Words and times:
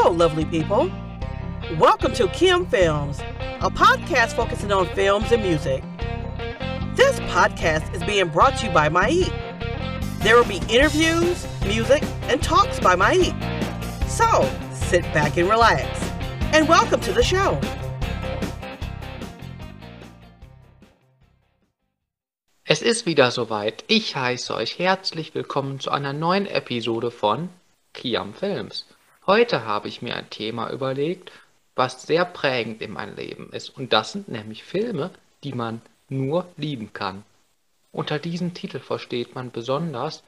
Hello, 0.00 0.14
lovely 0.14 0.44
people. 0.44 0.88
Welcome 1.76 2.12
to 2.14 2.28
Kim 2.28 2.66
Films, 2.66 3.18
a 3.18 3.68
podcast 3.68 4.34
focusing 4.34 4.70
on 4.70 4.86
films 4.94 5.32
and 5.32 5.42
music. 5.42 5.82
This 6.94 7.18
podcast 7.32 7.92
is 7.92 8.04
being 8.04 8.28
brought 8.28 8.56
to 8.58 8.66
you 8.66 8.72
by 8.72 8.88
Maik. 8.88 9.28
There 10.20 10.36
will 10.36 10.44
be 10.44 10.62
interviews, 10.72 11.48
music, 11.66 12.04
and 12.28 12.40
talks 12.40 12.78
by 12.78 12.94
Maik. 12.94 13.34
So 14.06 14.48
sit 14.72 15.02
back 15.12 15.36
and 15.36 15.50
relax. 15.50 16.00
And 16.52 16.68
welcome 16.68 17.00
to 17.00 17.12
the 17.12 17.24
show. 17.24 17.60
Es 22.64 22.82
ist 22.82 23.04
wieder 23.04 23.32
soweit. 23.32 23.82
Ich 23.88 24.14
heiße 24.14 24.54
euch 24.54 24.78
herzlich 24.78 25.34
willkommen 25.34 25.80
zu 25.80 25.90
einer 25.90 26.12
neuen 26.12 26.46
Episode 26.46 27.10
von 27.10 27.48
Kiam 27.94 28.32
Films. 28.32 28.84
Heute 29.28 29.66
habe 29.66 29.88
ich 29.88 30.00
mir 30.00 30.16
ein 30.16 30.30
Thema 30.30 30.70
überlegt, 30.70 31.32
was 31.74 32.04
sehr 32.04 32.24
prägend 32.24 32.80
in 32.80 32.92
meinem 32.92 33.14
Leben 33.14 33.52
ist. 33.52 33.68
Und 33.68 33.92
das 33.92 34.12
sind 34.12 34.28
nämlich 34.28 34.64
Filme, 34.64 35.10
die 35.44 35.52
man 35.52 35.82
nur 36.08 36.48
lieben 36.56 36.94
kann. 36.94 37.24
Unter 37.92 38.18
diesem 38.18 38.54
Titel 38.54 38.80
versteht 38.80 39.34
man 39.34 39.50
besonders 39.50 40.22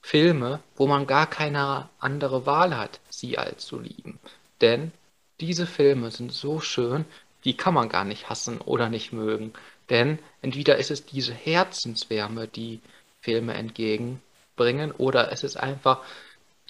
Filme, 0.00 0.60
wo 0.76 0.86
man 0.86 1.08
gar 1.08 1.26
keine 1.26 1.88
andere 1.98 2.46
Wahl 2.46 2.76
hat, 2.76 3.00
sie 3.10 3.38
als 3.38 3.66
zu 3.66 3.80
lieben. 3.80 4.20
Denn 4.60 4.92
diese 5.40 5.66
Filme 5.66 6.12
sind 6.12 6.32
so 6.32 6.60
schön, 6.60 7.04
die 7.44 7.56
kann 7.56 7.74
man 7.74 7.88
gar 7.88 8.04
nicht 8.04 8.30
hassen 8.30 8.60
oder 8.60 8.88
nicht 8.88 9.12
mögen. 9.12 9.52
Denn 9.90 10.20
entweder 10.42 10.76
ist 10.76 10.92
es 10.92 11.06
diese 11.06 11.34
Herzenswärme, 11.34 12.46
die 12.46 12.82
Filme 13.20 13.54
entgegenbringen, 13.54 14.92
oder 14.92 15.32
es 15.32 15.42
ist 15.42 15.56
einfach 15.56 16.02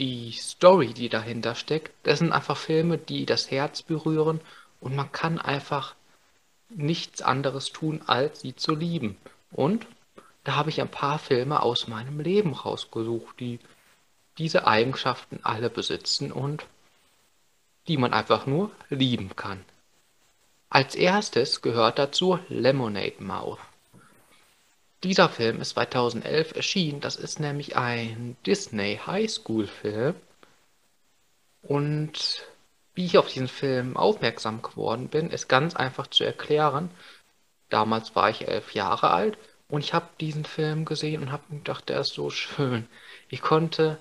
die 0.03 0.33
Story, 0.33 0.89
die 0.95 1.09
dahinter 1.09 1.55
steckt. 1.55 1.93
Das 2.03 2.19
sind 2.19 2.33
einfach 2.33 2.57
Filme, 2.57 2.99
die 2.99 3.25
das 3.25 3.53
Herz 3.53 3.83
berühren 3.83 4.41
und 4.81 4.97
man 4.97 5.13
kann 5.13 5.39
einfach 5.39 5.95
nichts 6.71 7.23
anderes 7.23 7.71
tun, 7.71 8.03
als 8.09 8.41
sie 8.41 8.57
zu 8.57 8.75
lieben. 8.75 9.17
Und 9.53 9.87
da 10.43 10.57
habe 10.57 10.71
ich 10.71 10.81
ein 10.81 10.89
paar 10.89 11.21
Filme 11.21 11.63
aus 11.63 11.87
meinem 11.87 12.19
Leben 12.19 12.53
rausgesucht, 12.53 13.39
die 13.39 13.61
diese 14.39 14.67
Eigenschaften 14.67 15.39
alle 15.45 15.71
besitzen 15.71 16.33
und 16.33 16.65
die 17.87 17.97
man 17.97 18.13
einfach 18.13 18.45
nur 18.47 18.73
lieben 18.91 19.37
kann. 19.37 19.65
Als 20.69 20.97
erstes 20.97 21.63
gehört 21.63 22.01
dazu 22.01 22.41
Lemonade 22.49 23.23
Mouth. 23.23 23.61
Dieser 25.05 25.29
Film 25.29 25.61
ist 25.61 25.71
2011 25.71 26.55
erschienen. 26.55 27.01
Das 27.01 27.17
ist 27.17 27.41
nämlich 27.41 27.77
ein 27.77 28.37
Disney 28.47 29.01
Highschool-Film. 29.05 30.15
Und 31.63 32.47
wie 32.95 33.07
ich 33.07 33.19
auf 33.19 33.29
diesen 33.29 33.49
Film 33.49 33.97
aufmerksam 33.97 34.63
geworden 34.63 35.09
bin, 35.09 35.31
ist 35.31 35.49
ganz 35.49 35.75
einfach 35.75 36.07
zu 36.07 36.25
erklären. 36.25 36.91
Damals 37.69 38.15
war 38.15 38.31
ich 38.31 38.47
elf 38.47 38.75
Jahre 38.75 39.11
alt 39.11 39.39
und 39.69 39.83
ich 39.83 39.95
habe 39.95 40.09
diesen 40.21 40.45
Film 40.45 40.85
gesehen 40.85 41.23
und 41.23 41.33
habe 41.33 41.45
gedacht, 41.51 41.89
der 41.89 42.01
ist 42.01 42.13
so 42.13 42.31
schön. 42.31 42.87
Ich 43.29 43.41
konnte 43.41 43.99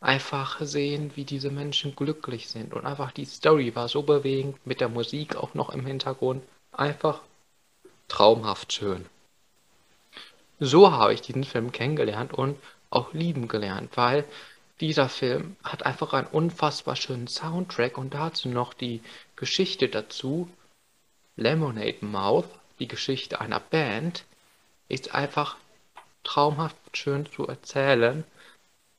einfach 0.00 0.60
sehen, 0.60 1.12
wie 1.14 1.24
diese 1.24 1.50
Menschen 1.50 1.96
glücklich 1.96 2.48
sind. 2.48 2.74
Und 2.74 2.84
einfach 2.84 3.12
die 3.12 3.24
Story 3.24 3.74
war 3.74 3.88
so 3.88 4.02
bewegend, 4.02 4.58
mit 4.66 4.80
der 4.80 4.88
Musik 4.88 5.36
auch 5.36 5.54
noch 5.54 5.70
im 5.70 5.86
Hintergrund. 5.86 6.42
Einfach 6.72 7.22
traumhaft 8.08 8.72
schön. 8.72 9.06
So 10.58 10.90
habe 10.90 11.12
ich 11.12 11.20
diesen 11.20 11.44
Film 11.44 11.72
kennengelernt 11.72 12.32
und 12.32 12.58
auch 12.90 13.12
lieben 13.12 13.48
gelernt, 13.48 13.96
weil 13.96 14.24
dieser 14.80 15.08
Film 15.08 15.56
hat 15.62 15.84
einfach 15.84 16.12
einen 16.12 16.26
unfassbar 16.26 16.96
schönen 16.96 17.28
Soundtrack 17.28 17.98
und 17.98 18.14
dazu 18.14 18.48
noch 18.48 18.74
die 18.74 19.02
Geschichte 19.36 19.88
dazu. 19.88 20.48
Lemonade 21.36 22.04
Mouth, 22.04 22.48
die 22.78 22.88
Geschichte 22.88 23.40
einer 23.40 23.60
Band, 23.60 24.24
ist 24.88 25.14
einfach 25.14 25.56
traumhaft 26.24 26.76
schön 26.94 27.26
zu 27.26 27.46
erzählen, 27.46 28.24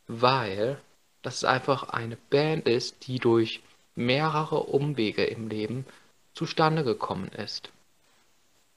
weil 0.07 0.79
dass 1.21 1.37
es 1.37 1.43
einfach 1.43 1.89
eine 1.89 2.15
Band 2.15 2.67
ist, 2.67 3.07
die 3.07 3.19
durch 3.19 3.61
mehrere 3.95 4.63
Umwege 4.63 5.25
im 5.25 5.49
Leben 5.49 5.85
zustande 6.33 6.83
gekommen 6.85 7.29
ist. 7.29 7.69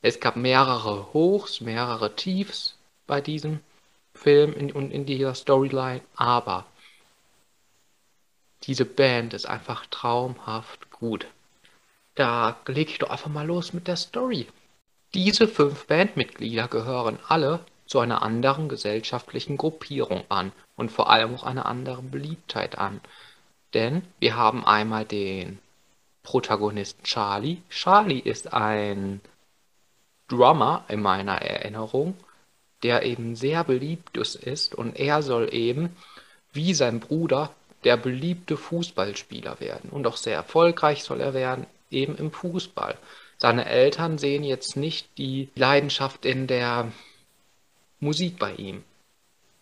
Es 0.03 0.19
gab 0.19 0.35
mehrere 0.35 1.13
Hochs, 1.13 1.61
mehrere 1.61 2.17
Tiefs 2.17 2.75
bei 3.11 3.21
diesem 3.21 3.59
Film 4.15 4.55
und 4.73 4.93
in, 4.93 5.05
dieser 5.05 5.35
Storyline, 5.35 6.01
aber 6.15 6.65
diese 8.63 8.85
Band 8.85 9.35
ist 9.35 9.47
einfach 9.47 9.85
traumhaft 9.87 10.93
gut. 10.93 11.27
Da 12.15 12.57
lege 12.69 12.93
ich 12.93 12.99
doch 13.01 13.11
einfach 13.11 13.29
mal 13.29 13.45
los 13.45 13.73
mit 13.73 13.89
der 13.89 13.97
Story. 13.97 14.47
Diese 15.13 15.49
fünf 15.49 15.89
Bandmitglieder 15.89 16.69
gehören 16.69 17.19
alle 17.27 17.67
zu 17.87 17.99
einer 17.99 18.23
anderen 18.23 18.69
gesellschaftlichen 18.69 19.57
Gruppierung 19.57 20.23
an 20.29 20.53
und 20.77 20.93
vor 20.93 21.11
allem 21.11 21.35
auch 21.35 21.43
einer 21.43 21.67
anderen 21.67 22.13
Beliebtheit 22.13 22.79
an. 22.79 23.01
Denn 23.75 24.03
wir 24.21 24.37
haben 24.37 24.65
einmal 24.65 25.05
den 25.05 25.59
Protagonisten 26.23 27.03
Charlie. 27.03 27.63
Charlie 27.71 28.21
ist 28.21 28.53
ein 28.55 29.21
Drummer 30.29 30.85
in 30.87 31.03
meiner 31.03 31.43
Erinnerung, 31.43 32.15
der 32.83 33.03
eben 33.05 33.37
sehr 33.37 33.65
beliebt 33.65 34.17
ist 34.17 34.75
und 34.75 34.99
er 34.99 35.23
soll 35.23 35.53
eben 35.53 35.95
wie 36.53 36.75
sein 36.75 37.01
Bruder 37.01 37.55
der 37.85 37.97
beliebte 37.97 38.57
Fußballspieler 38.57 39.61
werden 39.61 39.91
und 39.91 40.07
auch 40.07 40.17
sehr 40.17 40.35
erfolgreich 40.35 41.03
soll 41.03 41.21
er 41.21 41.35
werden, 41.35 41.67
eben 41.91 42.17
im 42.17 42.31
Fußball. 42.31 42.97
Seine 43.39 43.65
Eltern 43.67 44.19
sehen 44.19 44.45
jetzt 44.45 44.77
nicht 44.77 45.09
die 45.17 45.49
Leidenschaft 45.55 46.27
in 46.27 46.47
der 46.47 46.93
Musik 47.99 48.39
bei 48.39 48.55
ihm. 48.55 48.85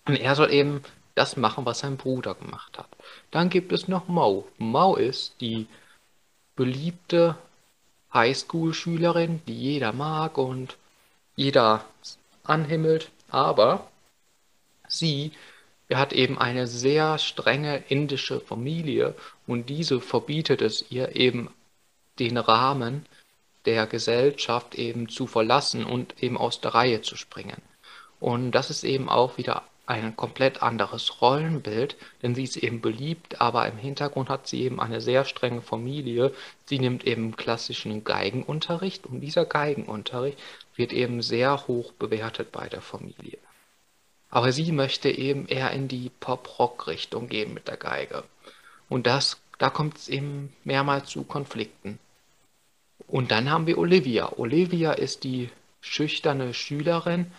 Und 0.04 0.16
er 0.16 0.34
soll 0.34 0.52
eben 0.52 0.82
das 1.14 1.36
machen, 1.36 1.64
was 1.64 1.80
sein 1.80 1.96
Bruder 1.96 2.34
gemacht 2.34 2.78
hat. 2.78 2.88
Dann 3.30 3.50
gibt 3.50 3.72
es 3.72 3.88
noch 3.88 4.08
Mo. 4.08 4.48
Mo 4.58 4.96
ist 4.96 5.40
die 5.40 5.66
beliebte 6.56 7.36
Highschool-Schülerin, 8.12 9.42
die 9.46 9.54
jeder 9.54 9.92
mag 9.92 10.38
und 10.38 10.76
jeder 11.36 11.84
anhimmelt, 12.48 13.10
aber 13.28 13.88
sie 14.88 15.32
hat 15.92 16.12
eben 16.12 16.38
eine 16.38 16.66
sehr 16.66 17.18
strenge 17.18 17.82
indische 17.88 18.40
Familie 18.40 19.14
und 19.46 19.68
diese 19.70 20.00
verbietet 20.00 20.60
es 20.60 20.90
ihr 20.90 21.16
eben 21.16 21.50
den 22.18 22.36
Rahmen 22.36 23.06
der 23.64 23.86
Gesellschaft 23.86 24.74
eben 24.74 25.08
zu 25.08 25.26
verlassen 25.26 25.84
und 25.84 26.22
eben 26.22 26.36
aus 26.36 26.60
der 26.60 26.74
Reihe 26.74 27.02
zu 27.02 27.16
springen. 27.16 27.60
Und 28.20 28.52
das 28.52 28.70
ist 28.70 28.84
eben 28.84 29.08
auch 29.08 29.38
wieder 29.38 29.62
ein 29.88 30.16
komplett 30.16 30.62
anderes 30.62 31.22
Rollenbild, 31.22 31.96
denn 32.22 32.34
sie 32.34 32.44
ist 32.44 32.58
eben 32.58 32.82
beliebt, 32.82 33.40
aber 33.40 33.66
im 33.66 33.78
Hintergrund 33.78 34.28
hat 34.28 34.46
sie 34.46 34.62
eben 34.62 34.80
eine 34.80 35.00
sehr 35.00 35.24
strenge 35.24 35.62
Familie. 35.62 36.34
Sie 36.66 36.78
nimmt 36.78 37.06
eben 37.06 37.36
klassischen 37.36 38.04
Geigenunterricht 38.04 39.06
und 39.06 39.20
dieser 39.20 39.46
Geigenunterricht 39.46 40.38
wird 40.76 40.92
eben 40.92 41.22
sehr 41.22 41.66
hoch 41.66 41.92
bewertet 41.92 42.52
bei 42.52 42.68
der 42.68 42.82
Familie. 42.82 43.38
Aber 44.28 44.52
sie 44.52 44.72
möchte 44.72 45.10
eben 45.10 45.46
eher 45.46 45.70
in 45.70 45.88
die 45.88 46.10
Pop-Rock-Richtung 46.20 47.28
gehen 47.28 47.54
mit 47.54 47.66
der 47.66 47.78
Geige. 47.78 48.24
Und 48.90 49.06
das, 49.06 49.40
da 49.56 49.70
kommt 49.70 49.96
es 49.96 50.08
eben 50.08 50.52
mehrmals 50.64 51.08
zu 51.08 51.24
Konflikten. 51.24 51.98
Und 53.06 53.30
dann 53.30 53.50
haben 53.50 53.66
wir 53.66 53.78
Olivia. 53.78 54.34
Olivia 54.36 54.92
ist 54.92 55.24
die 55.24 55.48
schüchterne 55.80 56.52
Schülerin, 56.52 57.32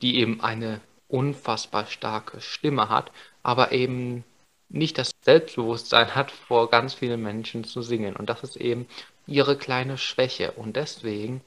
die 0.00 0.16
eben 0.16 0.40
eine 0.40 0.80
unfassbar 1.12 1.86
starke 1.86 2.40
Stimme 2.40 2.88
hat, 2.88 3.12
aber 3.42 3.72
eben 3.72 4.24
nicht 4.68 4.96
das 4.96 5.10
Selbstbewusstsein 5.20 6.14
hat, 6.14 6.30
vor 6.30 6.70
ganz 6.70 6.94
vielen 6.94 7.22
Menschen 7.22 7.64
zu 7.64 7.82
singen. 7.82 8.16
Und 8.16 8.30
das 8.30 8.42
ist 8.42 8.56
eben 8.56 8.86
ihre 9.26 9.56
kleine 9.56 9.98
Schwäche. 9.98 10.52
Und 10.52 10.76
deswegen 10.76 11.42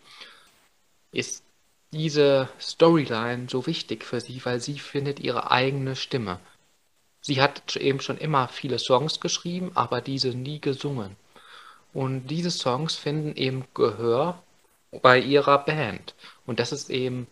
ist 1.11 1.43
diese 1.91 2.49
Storyline 2.59 3.47
so 3.49 3.65
wichtig 3.65 4.03
für 4.03 4.21
sie, 4.21 4.43
weil 4.45 4.59
sie 4.59 4.77
findet 4.77 5.19
ihre 5.19 5.49
eigene 5.49 5.95
Stimme. 5.95 6.39
Sie 7.21 7.41
hat 7.41 7.75
eben 7.75 8.01
schon 8.01 8.19
immer 8.19 8.47
viele 8.47 8.77
Songs 8.77 9.19
geschrieben, 9.19 9.71
aber 9.73 10.01
diese 10.01 10.29
nie 10.29 10.61
gesungen. 10.61 11.15
Und 11.93 12.27
diese 12.27 12.51
Songs 12.51 12.95
finden 12.95 13.35
eben 13.35 13.65
Gehör 13.73 14.43
bei 15.01 15.19
ihrer 15.19 15.57
Band. 15.57 16.13
Und 16.45 16.59
das 16.59 16.71
ist 16.71 16.91
eben 16.91 17.25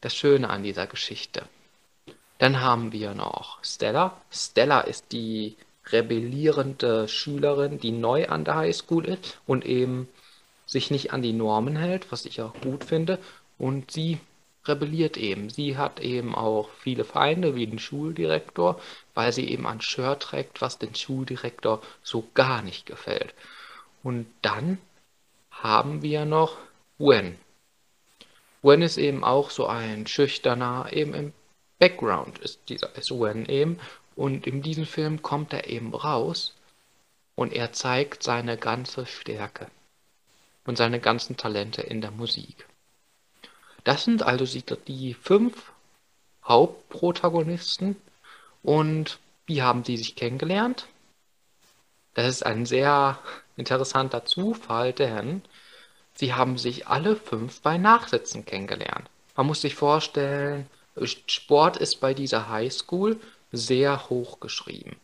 das 0.00 0.14
Schöne 0.14 0.50
an 0.50 0.62
dieser 0.62 0.86
Geschichte. 0.86 1.44
Dann 2.38 2.60
haben 2.60 2.92
wir 2.92 3.14
noch 3.14 3.62
Stella. 3.62 4.16
Stella 4.30 4.80
ist 4.80 5.12
die 5.12 5.56
rebellierende 5.92 7.08
Schülerin, 7.08 7.78
die 7.78 7.92
neu 7.92 8.28
an 8.28 8.44
der 8.44 8.56
Highschool 8.56 9.04
ist 9.06 9.38
und 9.46 9.64
eben 9.66 10.08
sich 10.66 10.90
nicht 10.90 11.12
an 11.12 11.22
die 11.22 11.32
Normen 11.32 11.76
hält, 11.76 12.12
was 12.12 12.24
ich 12.24 12.40
auch 12.40 12.54
gut 12.62 12.84
finde. 12.84 13.18
Und 13.58 13.90
sie 13.90 14.18
rebelliert 14.66 15.16
eben. 15.16 15.50
Sie 15.50 15.76
hat 15.76 16.00
eben 16.00 16.34
auch 16.34 16.70
viele 16.78 17.04
Feinde 17.04 17.54
wie 17.54 17.66
den 17.66 17.78
Schuldirektor, 17.78 18.80
weil 19.14 19.32
sie 19.32 19.48
eben 19.50 19.66
ein 19.66 19.80
Shirt 19.80 20.22
trägt, 20.22 20.60
was 20.60 20.78
dem 20.78 20.94
Schuldirektor 20.94 21.82
so 22.02 22.24
gar 22.34 22.62
nicht 22.62 22.86
gefällt. 22.86 23.34
Und 24.02 24.26
dann 24.42 24.78
haben 25.50 26.02
wir 26.02 26.24
noch 26.24 26.56
Wen. 26.98 27.36
Wen 28.62 28.82
ist 28.82 28.98
eben 28.98 29.24
auch 29.24 29.50
so 29.50 29.66
ein 29.66 30.06
schüchterner, 30.06 30.88
eben 30.92 31.14
im 31.14 31.32
Background 31.78 32.38
ist 32.38 32.60
dieser 32.68 32.94
ist 32.96 33.10
Wen 33.10 33.46
eben. 33.46 33.80
Und 34.16 34.46
in 34.46 34.60
diesem 34.60 34.84
Film 34.84 35.22
kommt 35.22 35.52
er 35.52 35.68
eben 35.68 35.94
raus 35.94 36.54
und 37.36 37.54
er 37.54 37.72
zeigt 37.72 38.22
seine 38.22 38.58
ganze 38.58 39.06
Stärke 39.06 39.68
und 40.66 40.76
seine 40.76 41.00
ganzen 41.00 41.38
Talente 41.38 41.80
in 41.80 42.02
der 42.02 42.10
Musik. 42.10 42.66
Das 43.84 44.04
sind 44.04 44.22
also 44.22 44.44
die 44.86 45.14
fünf 45.14 45.72
Hauptprotagonisten 46.44 47.96
und 48.62 49.18
wie 49.46 49.62
haben 49.62 49.82
die 49.82 49.96
sich 49.96 50.16
kennengelernt? 50.16 50.86
Das 52.12 52.26
ist 52.26 52.44
ein 52.44 52.66
sehr 52.66 53.18
interessanter 53.56 54.26
Zufall, 54.26 54.92
denn 54.92 55.42
sie 56.14 56.34
haben 56.34 56.58
sich 56.58 56.86
alle 56.86 57.16
fünf 57.16 57.60
bei 57.60 57.78
Nachsitzen 57.78 58.44
kennengelernt. 58.44 59.08
Man 59.36 59.46
muss 59.46 59.60
sich 59.60 59.74
vorstellen, 59.74 60.66
Sport 61.26 61.76
ist 61.76 62.00
bei 62.00 62.14
dieser 62.14 62.48
Highschool 62.48 63.18
sehr 63.52 64.10
hoch 64.10 64.40
geschrieben. 64.40 64.96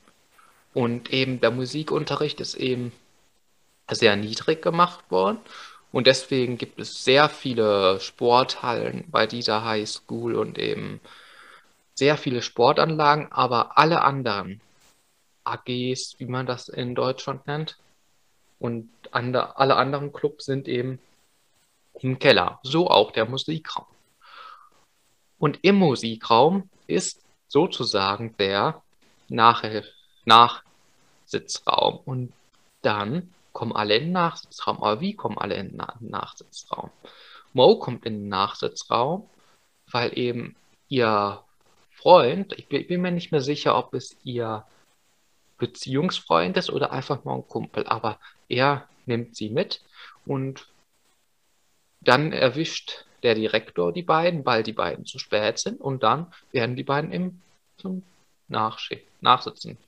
Und 0.74 1.10
eben 1.12 1.40
der 1.40 1.50
Musikunterricht 1.50 2.40
ist 2.40 2.54
eben 2.54 2.92
sehr 3.90 4.16
niedrig 4.16 4.62
gemacht 4.62 5.10
worden. 5.10 5.38
Und 5.92 6.06
deswegen 6.06 6.58
gibt 6.58 6.78
es 6.80 7.04
sehr 7.04 7.28
viele 7.28 8.00
Sporthallen 8.00 9.04
bei 9.08 9.26
dieser 9.26 9.64
High 9.64 9.88
School 9.88 10.34
und 10.34 10.58
eben 10.58 11.00
sehr 11.94 12.18
viele 12.18 12.42
Sportanlagen, 12.42 13.32
aber 13.32 13.78
alle 13.78 14.02
anderen 14.02 14.60
AGs, 15.44 16.16
wie 16.18 16.26
man 16.26 16.44
das 16.44 16.68
in 16.68 16.94
Deutschland 16.94 17.46
nennt, 17.46 17.78
und 18.58 18.90
andre, 19.10 19.56
alle 19.58 19.76
anderen 19.76 20.12
Clubs 20.12 20.46
sind 20.46 20.68
eben 20.68 20.98
im 22.00 22.18
Keller. 22.18 22.60
So 22.62 22.88
auch 22.88 23.12
der 23.12 23.26
Musikraum. 23.26 23.86
Und 25.38 25.58
im 25.62 25.76
Musikraum 25.76 26.68
ist 26.86 27.22
sozusagen 27.48 28.34
der 28.38 28.82
Nachhilf 29.28 29.86
Nachsitzraum. 30.24 32.00
Und 32.04 32.32
dann 32.82 33.32
kommen 33.52 33.72
alle 33.72 33.96
in 33.96 34.04
den 34.04 34.12
Nachsitzraum. 34.12 34.82
Aber 34.82 35.00
wie 35.00 35.14
kommen 35.14 35.38
alle 35.38 35.56
in 35.56 35.70
den 35.70 35.86
Nachsitzraum? 36.00 36.90
Mo 37.52 37.78
kommt 37.78 38.04
in 38.04 38.20
den 38.20 38.28
Nachsitzraum, 38.28 39.28
weil 39.90 40.16
eben 40.18 40.56
ihr 40.88 41.42
Freund, 41.90 42.52
ich 42.58 42.68
bin, 42.68 42.86
bin 42.86 43.00
mir 43.00 43.10
nicht 43.10 43.32
mehr 43.32 43.40
sicher, 43.40 43.76
ob 43.76 43.94
es 43.94 44.16
ihr 44.24 44.64
Beziehungsfreund 45.58 46.56
ist 46.56 46.70
oder 46.70 46.92
einfach 46.92 47.24
nur 47.24 47.34
ein 47.34 47.48
Kumpel, 47.48 47.86
aber 47.86 48.18
er 48.48 48.88
nimmt 49.06 49.36
sie 49.36 49.50
mit 49.50 49.82
und 50.24 50.68
dann 52.00 52.32
erwischt 52.32 53.04
der 53.22 53.34
Direktor 53.34 53.92
die 53.92 54.02
beiden, 54.02 54.44
weil 54.46 54.62
die 54.62 54.72
beiden 54.72 55.06
zu 55.06 55.18
spät 55.18 55.58
sind 55.58 55.80
und 55.80 56.02
dann 56.02 56.32
werden 56.52 56.76
die 56.76 56.84
beiden 56.84 57.12
im, 57.12 57.40
zum 57.76 58.02
Nachschick, 58.48 59.06
Nachsitzen 59.20 59.78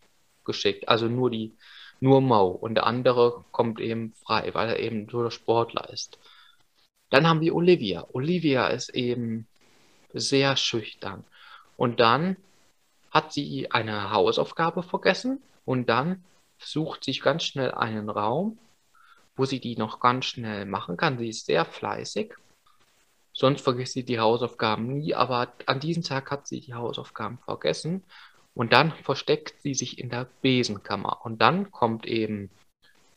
geschickt. 0.45 0.89
Also 0.89 1.07
nur 1.07 1.31
die 1.31 1.53
nur 2.01 2.21
Mau 2.21 2.49
und 2.49 2.77
der 2.77 2.87
andere 2.87 3.45
kommt 3.51 3.81
eben 3.81 4.13
frei, 4.25 4.51
weil 4.55 4.69
er 4.69 4.79
eben 4.79 5.07
nur 5.11 5.25
der 5.25 5.31
Sportler 5.31 5.91
ist. 5.91 6.19
Dann 7.11 7.27
haben 7.27 7.41
wir 7.41 7.55
Olivia. 7.55 8.07
Olivia 8.13 8.69
ist 8.69 8.91
eben 8.91 9.47
sehr 10.13 10.57
schüchtern. 10.57 11.25
Und 11.77 12.01
dann 12.01 12.37
hat 13.11 13.33
sie 13.33 13.71
eine 13.71 14.11
Hausaufgabe 14.11 14.83
vergessen 14.83 15.43
und 15.65 15.89
dann 15.89 16.23
sucht 16.59 17.05
sich 17.05 17.21
ganz 17.23 17.45
schnell 17.45 17.73
einen 17.73 18.11
Raum, 18.11 18.59
wo 19.37 19.45
sie 19.45 19.61
die 19.61 19.77
noch 19.77 20.01
ganz 20.01 20.27
schnell 20.27 20.67
machen 20.67 20.97
kann. 20.97 21.19
Sie 21.19 21.29
ist 21.29 21.47
sehr 21.47 21.65
fleißig. 21.65 22.35
Sonst 23.33 23.61
vergisst 23.63 23.93
sie 23.93 24.05
die 24.05 24.19
Hausaufgaben 24.19 24.89
nie, 24.99 25.15
aber 25.15 25.53
an 25.67 25.79
diesem 25.79 26.03
Tag 26.03 26.31
hat 26.31 26.49
sie 26.49 26.61
die 26.61 26.75
Hausaufgaben 26.75 27.39
vergessen 27.39 28.03
und 28.55 28.73
dann 28.73 28.93
versteckt 29.05 29.63
sie 29.63 29.75
sich 29.75 29.99
in 30.01 30.11
der 30.11 30.27
Besenkammer. 30.43 31.25
Und 31.25 31.41
dann 31.41 31.71
kommt 31.71 32.05
eben 32.07 32.51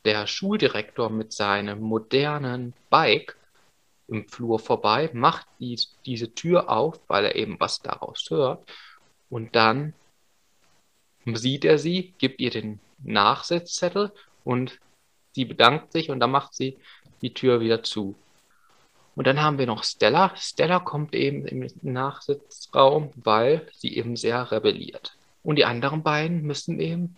der 0.06 0.28
Schuldirektor 0.28 1.10
mit 1.10 1.34
seinem 1.34 1.82
modernen 1.82 2.74
Bike 2.92 3.36
im 4.08 4.28
Flur 4.28 4.60
vorbei, 4.60 5.10
macht 5.14 5.48
die, 5.60 5.80
diese 6.06 6.36
Tür 6.36 6.70
auf, 6.70 7.00
weil 7.08 7.26
er 7.26 7.36
eben 7.36 7.60
was 7.60 7.82
daraus 7.82 8.30
hört. 8.30 8.70
Und 9.30 9.56
dann 9.56 9.94
sieht 11.26 11.66
er 11.66 11.80
sie, 11.80 12.14
gibt 12.18 12.42
ihr 12.42 12.52
den 12.52 12.80
Nachsitzzettel 13.04 14.12
und 14.44 14.80
sie 15.34 15.46
bedankt 15.46 15.92
sich 15.92 16.10
und 16.10 16.20
dann 16.20 16.32
macht 16.32 16.54
sie 16.54 16.78
die 17.22 17.34
Tür 17.34 17.60
wieder 17.60 17.84
zu. 17.84 18.16
Und 19.16 19.28
dann 19.28 19.42
haben 19.42 19.58
wir 19.58 19.68
noch 19.68 19.84
Stella. 19.84 20.34
Stella 20.36 20.80
kommt 20.80 21.14
eben 21.14 21.46
im 21.46 21.68
Nachsitzraum, 21.82 23.12
weil 23.16 23.68
sie 23.74 23.96
eben 23.96 24.16
sehr 24.16 24.52
rebelliert. 24.52 25.18
Und 25.44 25.58
die 25.58 25.66
anderen 25.66 26.04
beiden 26.04 26.44
müssen 26.44 26.80
eben 26.80 27.16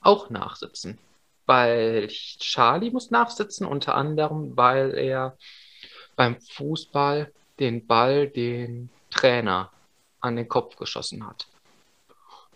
auch 0.00 0.30
nachsitzen. 0.30 0.98
Weil 1.46 2.08
Charlie 2.08 2.90
muss 2.90 3.10
nachsitzen, 3.10 3.66
unter 3.66 3.94
anderem, 3.94 4.56
weil 4.56 4.94
er 4.94 5.36
beim 6.16 6.40
Fußball 6.40 7.32
den 7.58 7.86
Ball 7.86 8.28
den 8.28 8.90
Trainer 9.10 9.72
an 10.20 10.36
den 10.36 10.48
Kopf 10.48 10.76
geschossen 10.76 11.26
hat. 11.26 11.46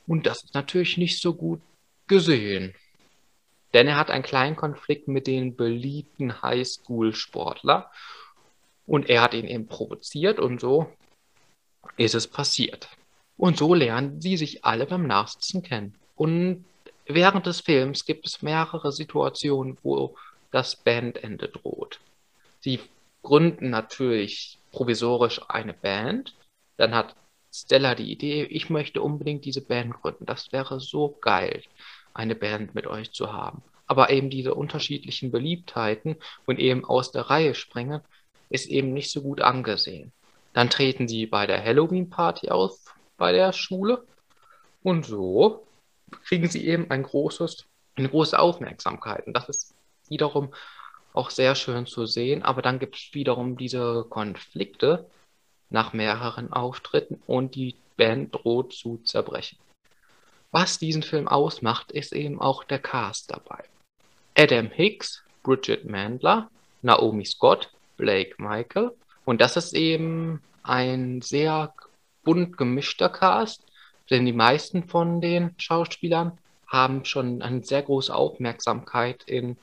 Und 0.07 0.27
das 0.27 0.45
ist 0.45 0.55
natürlich 0.55 0.99
nicht 0.99 1.21
so 1.21 1.35
gut 1.35 1.61
gesehen. 2.07 2.75
Denn 3.75 3.89
er 3.89 3.97
hat 3.97 4.11
einen 4.11 4.23
kleinen 4.23 4.57
Konflikt 4.57 5.09
mit 5.09 5.27
den 5.27 5.57
beliebten 5.57 6.43
Highschool-Sportler. 6.43 7.91
Und 8.87 9.09
er 9.09 9.23
hat 9.23 9.35
ihn 9.35 9.47
eben 9.47 9.67
provoziert 9.67 10.39
und 10.39 10.61
so 10.61 10.93
ist 11.97 12.15
es 12.15 12.27
passiert. 12.27 12.89
Und 13.37 13.59
so 13.59 13.75
lernen 13.75 14.21
sie 14.21 14.37
sich 14.37 14.65
alle 14.65 14.87
beim 14.87 15.07
Nachsitzen 15.07 15.63
kennen. 15.63 15.95
Und 16.17 16.65
während 17.07 17.47
des 17.47 17.61
Films 17.61 18.05
gibt 18.05 18.27
es 18.27 18.43
mehrere 18.43 18.93
Situationen, 18.93 19.79
wo 19.83 20.17
das 20.51 20.77
Bandende 20.77 21.49
droht. 21.49 22.01
Sie 22.61 22.81
gründen 23.23 23.71
natürlich 23.71 24.59
provisorisch 24.71 25.41
eine 25.49 25.73
Band. 25.73 26.35
Dann 26.77 26.95
hat 26.95 27.15
Stella 27.53 27.95
die 27.95 28.11
Idee, 28.11 28.45
ich 28.45 28.71
möchte 28.71 29.03
unbedingt 29.03 29.45
diese 29.45 29.61
Band 29.61 29.95
gründen. 29.95 30.25
Das 30.25 30.53
wäre 30.53 30.81
so 30.81 31.19
geil, 31.21 31.63
eine 32.15 32.35
Band 32.35 32.75
mit 32.75 32.87
euch 32.87 33.13
zu 33.13 33.33
haben. 33.33 33.63
Aber 33.87 34.09
eben 34.11 34.31
diese 34.31 34.55
unterschiedlichen 34.55 35.31
Beliebtheiten 35.31 36.17
und 36.47 36.59
eben 36.59 36.85
aus 36.85 37.13
der 37.13 37.23
Reihe 37.23 37.55
springen, 37.55 38.01
ist 38.49 38.67
eben 38.67 38.95
nicht 38.95 39.11
so 39.11 39.21
gut 39.21 39.43
angesehen. 39.43 40.13
Dann 40.55 40.71
treten 40.71 41.09
sie 41.09 41.27
bei 41.27 41.47
der 41.47 41.63
Halloween-Party 41.63 42.49
auf, 42.49 42.95
bei 43.19 43.33
der 43.33 43.53
Schule. 43.53 44.07
Und 44.83 45.05
so 45.05 45.67
kriegen 46.25 46.49
sie 46.49 46.67
eben 46.67 46.91
ein 46.91 47.03
großes, 47.03 47.67
eine 47.97 48.09
große 48.09 48.39
Aufmerksamkeit. 48.39 49.27
Und 49.27 49.35
das 49.35 49.49
ist 49.51 49.75
wiederum 50.09 50.55
auch 51.13 51.29
sehr 51.29 51.55
schön 51.55 51.87
zu 51.87 52.07
sehen. 52.07 52.43
Aber 52.43 52.63
dann 52.63 52.79
gibt 52.79 52.97
es 52.97 53.11
wiederum 53.13 53.59
diese 53.59 54.07
Konflikte 54.09 55.07
nach 55.73 55.93
mehreren 55.93 56.53
Auftritten 56.53 57.23
und 57.27 57.55
die 57.55 57.75
Band 57.97 58.35
droht 58.35 58.73
zu 58.73 58.99
zerbrechen. 59.05 59.59
Was 60.51 60.79
diesen 60.79 61.03
Film 61.03 61.29
ausmacht, 61.29 61.93
ist 61.93 62.13
eben 62.13 62.41
auch 62.41 62.65
der 62.65 62.79
Cast 62.79 63.31
dabei. 63.31 63.65
Adam 64.37 64.69
Hicks, 64.71 65.23
Bridget 65.43 65.89
Mandler, 65.89 66.51
Naomi 66.83 67.25
Scott, 67.25 67.71
Blake 67.97 68.35
Michael. 68.39 68.93
Und 69.25 69.41
das 69.41 69.57
ist 69.57 69.73
eben 69.73 70.43
ein 70.63 71.23
sehr 71.23 71.75
bunt 72.23 72.57
gemischter 72.57 73.09
Cast, 73.09 73.63
denn 74.11 74.27
die 74.27 74.33
meisten 74.33 74.89
von 74.89 75.21
den 75.21 75.55
Schauspielern 75.59 76.39
haben 76.67 77.05
schon 77.05 77.43
eine 77.43 77.63
sehr 77.63 77.83
große 77.83 78.15
Aufmerksamkeit 78.15 79.25
in 79.25 79.57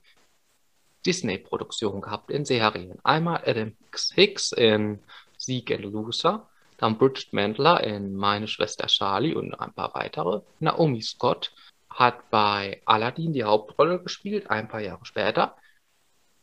Disney-Produktionen 1.06 2.02
gehabt, 2.02 2.30
in 2.30 2.46
Serien. 2.46 3.00
Einmal 3.04 3.44
Adam 3.46 3.76
Hicks 4.14 4.52
in 4.52 5.00
Sieg 5.40 5.72
and 5.72 5.86
Loser, 5.86 6.48
dann 6.78 6.98
Bridget 6.98 7.34
Mandler 7.34 7.84
in 7.84 8.16
Meine 8.16 8.48
Schwester 8.48 8.88
Charlie 8.88 9.34
und 9.34 9.54
ein 9.56 9.74
paar 9.74 9.96
weitere. 9.96 10.42
Naomi 10.60 11.02
Scott 11.02 11.52
hat 11.90 12.30
bei 12.30 12.82
Aladdin 12.86 13.34
die 13.34 13.44
Hauptrolle 13.44 14.00
gespielt, 14.02 14.50
ein 14.50 14.68
paar 14.68 14.82
Jahre 14.82 15.06
später. 15.06 15.58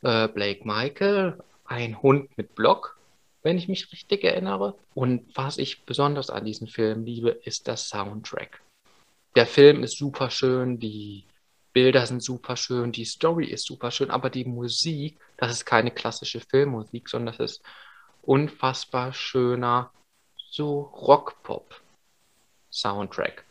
Äh, 0.02 0.28
Blake 0.28 0.66
Michael, 0.66 1.38
ein 1.64 2.02
Hund 2.02 2.36
mit 2.36 2.54
Block, 2.54 2.98
wenn 3.42 3.58
ich 3.58 3.68
mich 3.68 3.92
richtig 3.92 4.24
erinnere. 4.24 4.76
Und 4.94 5.36
was 5.36 5.58
ich 5.58 5.84
besonders 5.84 6.30
an 6.30 6.44
diesem 6.44 6.66
Film 6.66 7.04
liebe, 7.04 7.30
ist 7.30 7.66
der 7.66 7.76
Soundtrack. 7.76 8.60
Der 9.36 9.46
Film 9.46 9.82
ist 9.82 9.98
super 9.98 10.30
schön, 10.30 10.78
die 10.78 11.24
Bilder 11.72 12.06
sind 12.06 12.22
super 12.22 12.56
schön, 12.56 12.90
die 12.90 13.04
Story 13.04 13.46
ist 13.46 13.66
super 13.66 13.90
schön, 13.90 14.10
aber 14.10 14.30
die 14.30 14.46
Musik, 14.46 15.18
das 15.36 15.52
ist 15.52 15.66
keine 15.66 15.90
klassische 15.90 16.40
Filmmusik, 16.40 17.08
sondern 17.08 17.36
das 17.36 17.52
ist 17.52 17.62
unfassbar 18.26 19.12
schöner, 19.12 19.90
so 20.50 20.80
Rock-Pop-Soundtrack. 20.80 23.44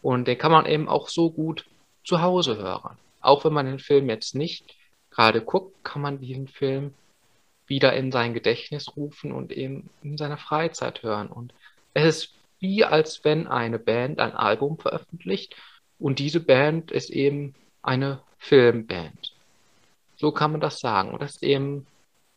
Und 0.00 0.26
den 0.26 0.38
kann 0.38 0.52
man 0.52 0.64
eben 0.66 0.88
auch 0.88 1.08
so 1.08 1.30
gut 1.30 1.66
zu 2.04 2.22
Hause 2.22 2.58
hören. 2.58 2.96
Auch 3.20 3.44
wenn 3.44 3.52
man 3.52 3.66
den 3.66 3.78
Film 3.78 4.08
jetzt 4.08 4.34
nicht 4.34 4.74
gerade 5.10 5.42
guckt, 5.42 5.84
kann 5.84 6.02
man 6.02 6.20
diesen 6.20 6.48
Film 6.48 6.94
wieder 7.66 7.92
in 7.92 8.10
sein 8.10 8.34
Gedächtnis 8.34 8.96
rufen 8.96 9.30
und 9.32 9.52
eben 9.52 9.88
in 10.02 10.18
seiner 10.18 10.38
Freizeit 10.38 11.02
hören. 11.02 11.28
Und 11.28 11.52
es 11.94 12.04
ist 12.04 12.34
wie 12.58 12.84
als 12.84 13.24
wenn 13.24 13.46
eine 13.46 13.78
Band 13.78 14.18
ein 14.20 14.32
Album 14.32 14.78
veröffentlicht 14.78 15.56
und 15.98 16.18
diese 16.18 16.40
Band 16.40 16.90
ist 16.90 17.10
eben 17.10 17.54
eine 17.82 18.20
Filmband. 18.38 19.34
So 20.16 20.32
kann 20.32 20.52
man 20.52 20.60
das 20.60 20.80
sagen. 20.80 21.12
Und 21.12 21.22
das 21.22 21.36
ist 21.36 21.42
eben, 21.42 21.86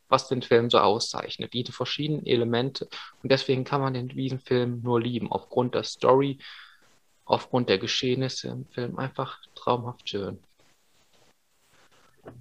was 0.08 0.28
den 0.28 0.42
Film 0.42 0.70
so 0.70 0.80
auszeichnet, 0.80 1.54
diese 1.54 1.72
verschiedenen 1.72 2.26
Elemente. 2.26 2.88
Und 3.24 3.32
deswegen 3.32 3.64
kann 3.64 3.82
man 3.82 3.94
den, 3.94 4.10
diesen 4.10 4.40
Film 4.40 4.82
nur 4.84 5.02
lieben, 5.02 5.32
aufgrund 5.32 5.76
der 5.76 5.84
Story, 5.84 6.40
aufgrund 7.26 7.70
der 7.70 7.78
Geschehnisse 7.80 8.50
im 8.50 8.66
Film. 8.68 8.98
Einfach 8.98 9.40
traumhaft 9.56 10.10
schön. 10.10 10.40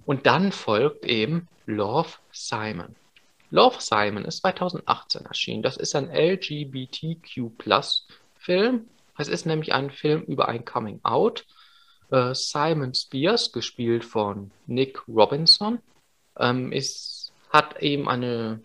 Und 0.05 0.25
dann 0.25 0.51
folgt 0.51 1.05
eben 1.05 1.47
Love 1.65 2.09
Simon. 2.31 2.95
Love 3.51 3.77
Simon 3.79 4.25
ist 4.25 4.39
2018 4.41 5.25
erschienen. 5.25 5.63
Das 5.63 5.77
ist 5.77 5.95
ein 5.95 6.09
LGBTQ-Film. 6.09 7.29
Es 9.17 9.27
ist 9.29 9.45
nämlich 9.45 9.73
ein 9.73 9.91
Film 9.91 10.23
über 10.23 10.49
ein 10.49 10.65
Coming 10.65 10.99
Out. 11.03 11.45
Äh, 12.11 12.35
Simon 12.35 12.93
Spears, 12.93 13.51
gespielt 13.51 14.03
von 14.03 14.51
Nick 14.67 15.07
Robinson, 15.07 15.79
ähm, 16.37 16.71
ist, 16.71 17.14
hat 17.55 17.81
eben 17.81 18.09
eine, 18.09 18.59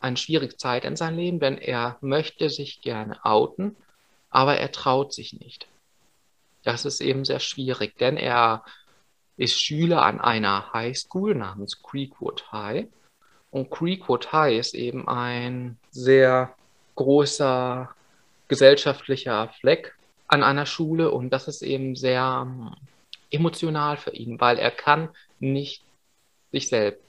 eine 0.00 0.16
schwierige 0.16 0.56
Zeit 0.56 0.84
in 0.84 0.96
seinem 0.96 1.18
Leben, 1.18 1.38
denn 1.38 1.56
er 1.56 1.98
möchte 2.00 2.50
sich 2.50 2.82
gerne 2.82 3.24
outen, 3.24 3.76
aber 4.28 4.56
er 4.58 4.72
traut 4.72 5.12
sich 5.12 5.34
nicht. 5.34 5.68
Das 6.64 6.84
ist 6.84 7.00
eben 7.00 7.24
sehr 7.24 7.38
schwierig, 7.38 7.96
denn 7.98 8.16
er 8.16 8.64
ist 9.36 9.60
Schüler 9.60 10.02
an 10.02 10.20
einer 10.20 10.72
High 10.72 10.96
School 10.96 11.36
namens 11.36 11.80
Creekwood 11.80 12.50
High. 12.50 12.88
Und 13.52 13.70
Creekwood 13.70 14.32
High 14.32 14.58
ist 14.58 14.74
eben 14.74 15.06
ein 15.06 15.78
sehr 15.92 16.56
großer 16.96 17.94
gesellschaftlicher 18.48 19.48
Fleck 19.60 19.94
an 20.26 20.42
einer 20.42 20.66
Schule 20.66 21.12
und 21.12 21.30
das 21.30 21.46
ist 21.46 21.62
eben 21.62 21.94
sehr 21.94 22.42
ähm, 22.46 22.74
emotional 23.30 23.96
für 23.96 24.10
ihn, 24.10 24.40
weil 24.40 24.58
er 24.58 24.72
kann 24.72 25.08
nicht 25.38 25.84
sich 26.50 26.68
selbst 26.68 27.03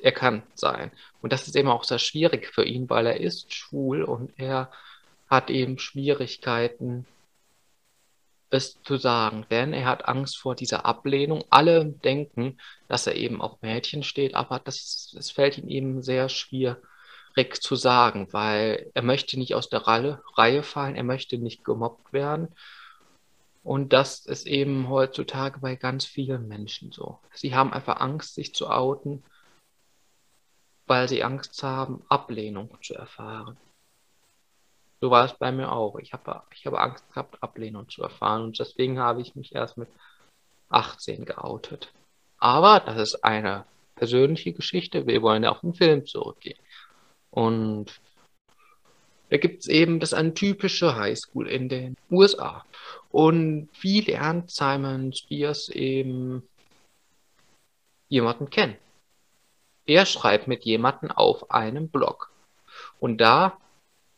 erkannt 0.00 0.44
sein. 0.54 0.90
Und 1.22 1.32
das 1.32 1.46
ist 1.46 1.56
eben 1.56 1.68
auch 1.68 1.84
sehr 1.84 1.98
schwierig 1.98 2.52
für 2.54 2.64
ihn, 2.64 2.88
weil 2.90 3.06
er 3.06 3.20
ist 3.20 3.52
schwul 3.54 4.02
und 4.02 4.32
er 4.38 4.70
hat 5.28 5.50
eben 5.50 5.78
Schwierigkeiten, 5.78 7.06
es 8.50 8.80
zu 8.82 8.96
sagen, 8.96 9.46
denn 9.50 9.72
er 9.72 9.86
hat 9.86 10.06
Angst 10.08 10.38
vor 10.38 10.54
dieser 10.54 10.86
Ablehnung. 10.86 11.44
Alle 11.50 11.84
denken, 11.84 12.58
dass 12.88 13.06
er 13.06 13.16
eben 13.16 13.40
auf 13.40 13.60
Mädchen 13.60 14.02
steht, 14.02 14.34
aber 14.34 14.60
das, 14.60 15.12
das 15.14 15.30
fällt 15.30 15.58
ihm 15.58 15.68
eben 15.68 16.02
sehr 16.02 16.28
schwierig 16.28 16.78
zu 17.60 17.74
sagen, 17.74 18.28
weil 18.32 18.90
er 18.94 19.02
möchte 19.02 19.38
nicht 19.38 19.54
aus 19.54 19.68
der 19.68 19.80
Reihe, 19.80 20.22
Reihe 20.36 20.62
fallen, 20.62 20.94
er 20.94 21.04
möchte 21.04 21.38
nicht 21.38 21.64
gemobbt 21.64 22.12
werden. 22.12 22.48
Und 23.64 23.92
das 23.92 24.24
ist 24.26 24.46
eben 24.46 24.88
heutzutage 24.88 25.58
bei 25.58 25.74
ganz 25.74 26.04
vielen 26.04 26.46
Menschen 26.46 26.92
so. 26.92 27.18
Sie 27.34 27.52
haben 27.56 27.72
einfach 27.72 28.00
Angst, 28.00 28.34
sich 28.36 28.54
zu 28.54 28.70
outen, 28.70 29.24
weil 30.86 31.08
sie 31.08 31.22
Angst 31.24 31.62
haben, 31.62 32.02
Ablehnung 32.08 32.70
zu 32.82 32.94
erfahren. 32.94 33.56
So 35.00 35.10
war 35.10 35.26
es 35.26 35.34
bei 35.34 35.52
mir 35.52 35.72
auch. 35.72 35.98
Ich 35.98 36.12
habe 36.12 36.42
ich 36.54 36.66
habe 36.66 36.80
Angst 36.80 37.08
gehabt, 37.10 37.42
Ablehnung 37.42 37.88
zu 37.88 38.02
erfahren 38.02 38.44
und 38.44 38.58
deswegen 38.58 38.98
habe 38.98 39.20
ich 39.20 39.34
mich 39.34 39.54
erst 39.54 39.76
mit 39.76 39.88
18 40.70 41.24
geoutet. 41.24 41.92
Aber 42.38 42.80
das 42.80 42.96
ist 42.98 43.24
eine 43.24 43.64
persönliche 43.94 44.52
Geschichte. 44.52 45.06
Wir 45.06 45.22
wollen 45.22 45.44
ja 45.44 45.50
auf 45.50 45.60
den 45.60 45.74
Film 45.74 46.06
zurückgehen. 46.06 46.58
Und 47.30 48.00
da 49.28 49.38
gibt 49.38 49.60
es 49.60 49.68
eben, 49.68 50.00
das 50.00 50.14
eine 50.14 50.34
typische 50.34 50.96
Highschool 50.96 51.48
in 51.48 51.68
den 51.68 51.96
USA. 52.10 52.64
Und 53.10 53.68
wie 53.80 54.00
lernt 54.00 54.50
Simon 54.50 55.12
Spears 55.12 55.68
eben 55.68 56.42
jemanden 58.08 58.50
kennen? 58.50 58.76
Er 59.86 60.06
schreibt 60.06 60.48
mit 60.48 60.64
jemandem 60.64 61.10
auf 61.10 61.50
einem 61.50 61.88
Blog. 61.88 62.30
Und 62.98 63.20
da 63.20 63.58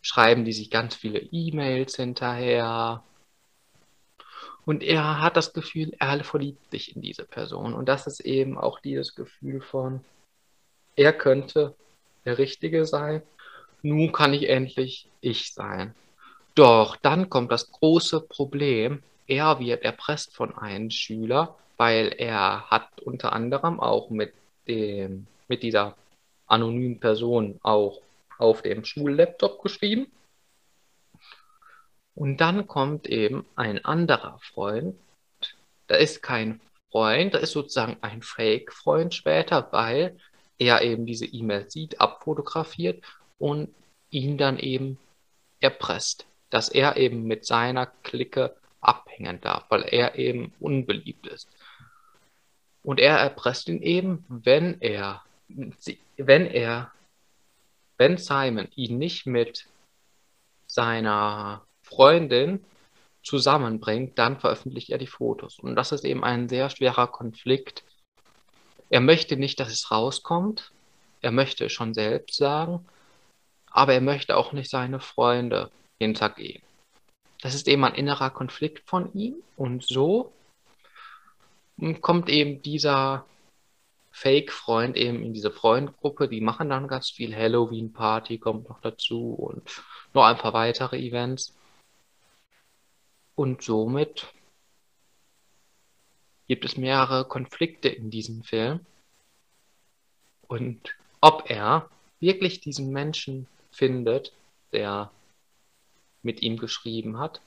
schreiben 0.02 0.44
die 0.44 0.52
sich 0.52 0.70
ganz 0.70 0.94
viele 0.94 1.18
E-Mails 1.18 1.96
hinterher. 1.96 3.02
Und 4.64 4.82
er 4.82 5.20
hat 5.20 5.36
das 5.36 5.52
Gefühl, 5.52 5.92
er 5.98 6.22
verliebt 6.24 6.70
sich 6.70 6.94
in 6.96 7.02
diese 7.02 7.24
Person. 7.24 7.74
Und 7.74 7.88
das 7.88 8.06
ist 8.06 8.20
eben 8.20 8.58
auch 8.58 8.80
dieses 8.80 9.14
Gefühl 9.14 9.60
von, 9.60 10.04
er 10.96 11.12
könnte 11.12 11.74
der 12.24 12.38
Richtige 12.38 12.84
sein. 12.84 13.22
Nun 13.82 14.12
kann 14.12 14.34
ich 14.34 14.48
endlich 14.48 15.08
ich 15.20 15.52
sein. 15.54 15.94
Doch 16.54 16.96
dann 16.96 17.30
kommt 17.30 17.52
das 17.52 17.70
große 17.70 18.20
Problem. 18.20 19.02
Er 19.26 19.60
wird 19.60 19.82
erpresst 19.84 20.34
von 20.34 20.56
einem 20.58 20.90
Schüler, 20.90 21.56
weil 21.76 22.14
er 22.18 22.68
hat 22.70 23.00
unter 23.00 23.32
anderem 23.32 23.78
auch 23.78 24.10
mit 24.10 24.32
dem, 24.66 25.26
mit 25.48 25.62
dieser 25.62 25.96
anonymen 26.46 27.00
Person 27.00 27.58
auch 27.62 28.00
auf 28.38 28.62
dem 28.62 28.84
Schullaptop 28.84 29.62
geschrieben. 29.62 30.06
Und 32.14 32.38
dann 32.38 32.66
kommt 32.66 33.06
eben 33.06 33.44
ein 33.54 33.84
anderer 33.84 34.38
Freund. 34.40 34.96
Da 35.86 35.96
ist 35.96 36.22
kein 36.22 36.60
Freund, 36.90 37.34
da 37.34 37.38
ist 37.38 37.52
sozusagen 37.52 37.96
ein 38.00 38.22
Fake-Freund 38.22 39.14
später, 39.14 39.68
weil 39.72 40.16
er 40.58 40.82
eben 40.82 41.06
diese 41.06 41.26
E-Mail 41.26 41.70
sieht, 41.70 42.00
abfotografiert 42.00 43.04
und 43.38 43.72
ihn 44.10 44.38
dann 44.38 44.58
eben 44.58 44.98
erpresst, 45.60 46.26
dass 46.50 46.68
er 46.68 46.96
eben 46.96 47.24
mit 47.24 47.44
seiner 47.44 47.86
Clique 47.86 48.54
abhängen 48.80 49.40
darf, 49.40 49.64
weil 49.68 49.82
er 49.82 50.16
eben 50.16 50.52
unbeliebt 50.60 51.26
ist. 51.26 51.48
Und 52.82 53.00
er 53.00 53.18
erpresst 53.18 53.68
ihn 53.68 53.82
eben, 53.82 54.24
wenn 54.28 54.80
er, 54.80 55.22
wenn 56.16 56.46
er 56.46 56.92
wenn 57.98 58.16
Simon 58.16 58.68
ihn 58.76 58.96
nicht 58.96 59.26
mit 59.26 59.66
seiner 60.66 61.66
Freundin 61.82 62.64
zusammenbringt, 63.22 64.18
dann 64.18 64.38
veröffentlicht 64.38 64.90
er 64.90 64.98
die 64.98 65.08
Fotos. 65.08 65.58
Und 65.58 65.74
das 65.74 65.92
ist 65.92 66.04
eben 66.04 66.24
ein 66.24 66.48
sehr 66.48 66.70
schwerer 66.70 67.08
Konflikt. 67.08 67.82
Er 68.88 69.00
möchte 69.00 69.36
nicht, 69.36 69.58
dass 69.60 69.70
es 69.70 69.90
rauskommt. 69.90 70.70
Er 71.20 71.32
möchte 71.32 71.66
es 71.66 71.72
schon 71.72 71.92
selbst 71.92 72.36
sagen. 72.36 72.86
Aber 73.70 73.92
er 73.92 74.00
möchte 74.00 74.36
auch 74.36 74.52
nicht 74.52 74.70
seine 74.70 75.00
Freunde 75.00 75.70
hintergehen. 75.98 76.62
Das 77.42 77.54
ist 77.54 77.68
eben 77.68 77.84
ein 77.84 77.94
innerer 77.94 78.30
Konflikt 78.30 78.88
von 78.88 79.12
ihm. 79.12 79.34
Und 79.56 79.84
so 79.84 80.32
kommt 82.00 82.28
eben 82.28 82.62
dieser 82.62 83.26
Fake-Freund 84.18 84.96
eben 84.96 85.22
in 85.22 85.32
diese 85.32 85.52
Freundgruppe. 85.52 86.28
Die 86.28 86.40
machen 86.40 86.70
dann 86.70 86.88
ganz 86.88 87.10
viel. 87.10 87.34
Halloween-Party 87.34 88.38
kommt 88.38 88.68
noch 88.68 88.80
dazu 88.80 89.32
und 89.34 89.82
noch 90.12 90.24
ein 90.24 90.36
paar 90.36 90.52
weitere 90.52 90.98
Events. 90.98 91.54
Und 93.36 93.62
somit 93.62 94.26
gibt 96.48 96.64
es 96.64 96.76
mehrere 96.76 97.26
Konflikte 97.26 97.88
in 97.88 98.10
diesem 98.10 98.42
Film. 98.42 98.80
Und 100.48 100.96
ob 101.20 101.48
er 101.48 101.88
wirklich 102.18 102.60
diesen 102.60 102.90
Menschen 102.90 103.46
findet, 103.70 104.32
der 104.72 105.12
mit 106.22 106.42
ihm 106.42 106.56
geschrieben 106.56 107.18
hat, 107.18 107.40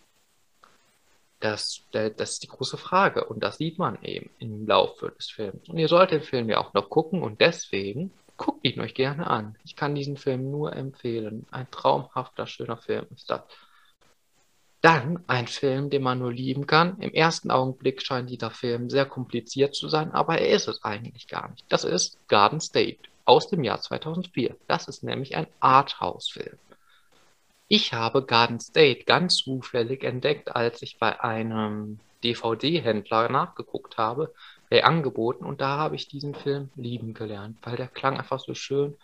das, 1.41 1.81
das 1.91 2.31
ist 2.31 2.43
die 2.43 2.47
große 2.47 2.77
Frage 2.77 3.25
und 3.25 3.43
das 3.43 3.57
sieht 3.57 3.77
man 3.77 4.01
eben 4.03 4.29
im 4.39 4.65
Laufe 4.67 5.11
des 5.17 5.29
Films. 5.29 5.67
Und 5.67 5.77
ihr 5.77 5.87
solltet 5.87 6.21
den 6.21 6.27
Film 6.27 6.49
ja 6.49 6.59
auch 6.59 6.73
noch 6.73 6.89
gucken 6.89 7.21
und 7.21 7.41
deswegen 7.41 8.11
guckt 8.37 8.65
ihn 8.65 8.79
euch 8.79 8.93
gerne 8.93 9.27
an. 9.27 9.57
Ich 9.63 9.75
kann 9.75 9.95
diesen 9.95 10.17
Film 10.17 10.49
nur 10.49 10.73
empfehlen. 10.75 11.45
Ein 11.51 11.69
traumhafter, 11.69 12.47
schöner 12.47 12.77
Film 12.77 13.05
ist 13.13 13.29
das. 13.29 13.41
Dann 14.81 15.23
ein 15.27 15.45
Film, 15.47 15.91
den 15.91 16.01
man 16.01 16.19
nur 16.19 16.33
lieben 16.33 16.65
kann. 16.65 16.97
Im 16.99 17.13
ersten 17.13 17.51
Augenblick 17.51 18.01
scheint 18.01 18.31
dieser 18.31 18.49
Film 18.49 18.89
sehr 18.89 19.05
kompliziert 19.05 19.75
zu 19.75 19.89
sein, 19.89 20.11
aber 20.11 20.39
er 20.39 20.55
ist 20.55 20.67
es 20.67 20.83
eigentlich 20.83 21.27
gar 21.27 21.51
nicht. 21.51 21.65
Das 21.69 21.83
ist 21.83 22.17
Garden 22.27 22.59
State 22.59 22.97
aus 23.25 23.47
dem 23.47 23.63
Jahr 23.63 23.79
2004. 23.79 24.55
Das 24.67 24.87
ist 24.87 25.03
nämlich 25.03 25.35
ein 25.35 25.47
Arthouse-Film. 25.59 26.57
Ich 27.73 27.93
habe 27.93 28.25
Garden 28.25 28.59
State 28.59 29.05
ganz 29.05 29.37
zufällig 29.37 30.03
entdeckt, 30.03 30.53
als 30.53 30.81
ich 30.81 30.99
bei 30.99 31.23
einem 31.23 32.01
DVD-Händler 32.21 33.29
nachgeguckt 33.29 33.97
habe, 33.97 34.33
der 34.69 34.85
angeboten 34.85 35.45
und 35.45 35.61
da 35.61 35.77
habe 35.77 35.95
ich 35.95 36.09
diesen 36.09 36.35
Film 36.35 36.69
lieben 36.75 37.13
gelernt, 37.13 37.59
weil 37.61 37.77
der 37.77 37.87
klang 37.87 38.17
einfach 38.17 38.41
so 38.41 38.55
schön 38.55 38.97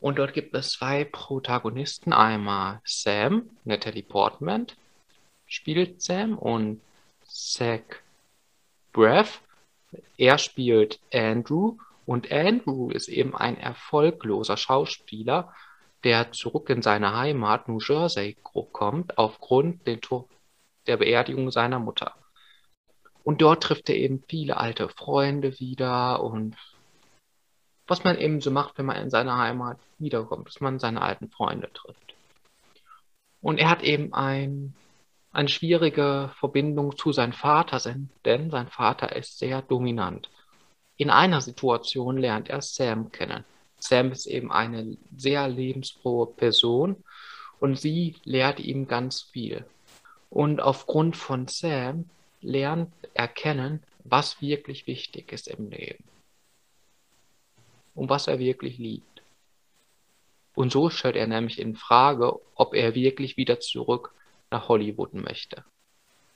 Und 0.00 0.16
dort 0.18 0.32
gibt 0.32 0.54
es 0.54 0.70
zwei 0.70 1.04
Protagonisten. 1.04 2.14
Einmal 2.14 2.80
Sam, 2.86 3.50
Natalie 3.64 4.02
Portman 4.02 4.68
spielt 5.44 6.00
Sam 6.00 6.38
und 6.38 6.80
Zach 7.26 8.00
Braff. 8.94 9.42
Er 10.16 10.38
spielt 10.38 10.98
Andrew 11.12 11.76
und 12.06 12.32
Andrew 12.32 12.88
ist 12.88 13.08
eben 13.08 13.36
ein 13.36 13.58
erfolgloser 13.58 14.56
Schauspieler, 14.56 15.52
der 16.06 16.30
zurück 16.30 16.70
in 16.70 16.82
seine 16.82 17.16
Heimat 17.16 17.66
New 17.66 17.80
Jersey 17.80 18.36
kommt 18.44 19.18
aufgrund 19.18 19.80
der 19.88 20.96
Beerdigung 20.96 21.50
seiner 21.50 21.80
Mutter. 21.80 22.14
Und 23.24 23.42
dort 23.42 23.64
trifft 23.64 23.88
er 23.88 23.96
eben 23.96 24.22
viele 24.28 24.56
alte 24.56 24.88
Freunde 24.88 25.58
wieder 25.58 26.22
und 26.22 26.54
was 27.88 28.04
man 28.04 28.18
eben 28.18 28.40
so 28.40 28.52
macht, 28.52 28.78
wenn 28.78 28.86
man 28.86 29.02
in 29.02 29.10
seine 29.10 29.36
Heimat 29.36 29.78
wiederkommt, 29.98 30.46
dass 30.46 30.60
man 30.60 30.78
seine 30.78 31.02
alten 31.02 31.28
Freunde 31.28 31.72
trifft. 31.72 32.14
Und 33.40 33.58
er 33.58 33.68
hat 33.68 33.82
eben 33.82 34.14
ein, 34.14 34.76
eine 35.32 35.48
schwierige 35.48 36.30
Verbindung 36.38 36.96
zu 36.96 37.10
seinem 37.10 37.32
Vater, 37.32 37.80
denn 38.24 38.50
sein 38.52 38.68
Vater 38.68 39.16
ist 39.16 39.40
sehr 39.40 39.60
dominant. 39.60 40.30
In 40.96 41.10
einer 41.10 41.40
Situation 41.40 42.16
lernt 42.16 42.48
er 42.48 42.62
Sam 42.62 43.10
kennen. 43.10 43.44
Sam 43.78 44.12
ist 44.12 44.26
eben 44.26 44.50
eine 44.50 44.96
sehr 45.16 45.48
lebensfrohe 45.48 46.26
Person 46.26 47.04
und 47.60 47.78
sie 47.78 48.16
lehrt 48.24 48.60
ihm 48.60 48.88
ganz 48.88 49.22
viel. 49.22 49.64
Und 50.30 50.60
aufgrund 50.60 51.16
von 51.16 51.48
Sam 51.48 52.08
lernt 52.40 52.92
er 53.14 53.28
kennen, 53.28 53.82
was 54.04 54.40
wirklich 54.40 54.86
wichtig 54.86 55.32
ist 55.32 55.48
im 55.48 55.70
Leben 55.70 56.04
und 57.94 58.10
was 58.10 58.26
er 58.28 58.38
wirklich 58.38 58.78
liebt. 58.78 59.22
Und 60.54 60.72
so 60.72 60.90
stellt 60.90 61.16
er 61.16 61.26
nämlich 61.26 61.58
in 61.58 61.76
Frage, 61.76 62.40
ob 62.54 62.74
er 62.74 62.94
wirklich 62.94 63.36
wieder 63.36 63.60
zurück 63.60 64.14
nach 64.50 64.68
Hollywood 64.68 65.12
möchte. 65.14 65.64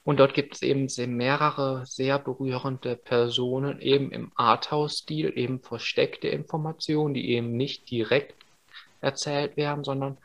Und 0.02 0.18
dort 0.18 0.34
gibt 0.34 0.54
es 0.54 0.62
eben 0.62 0.88
mehrere 1.16 1.84
sehr 1.86 2.18
berührende 2.18 2.96
Personen, 2.96 3.80
eben 3.80 4.10
im 4.12 4.32
Arthouse-Stil, 4.34 5.36
eben 5.36 5.60
versteckte 5.60 6.28
Informationen, 6.28 7.14
die 7.14 7.30
eben 7.30 7.56
nicht 7.56 7.90
direkt 7.90 8.34
erzählt 9.00 9.56
werden, 9.56 9.84
sondern 9.84 10.18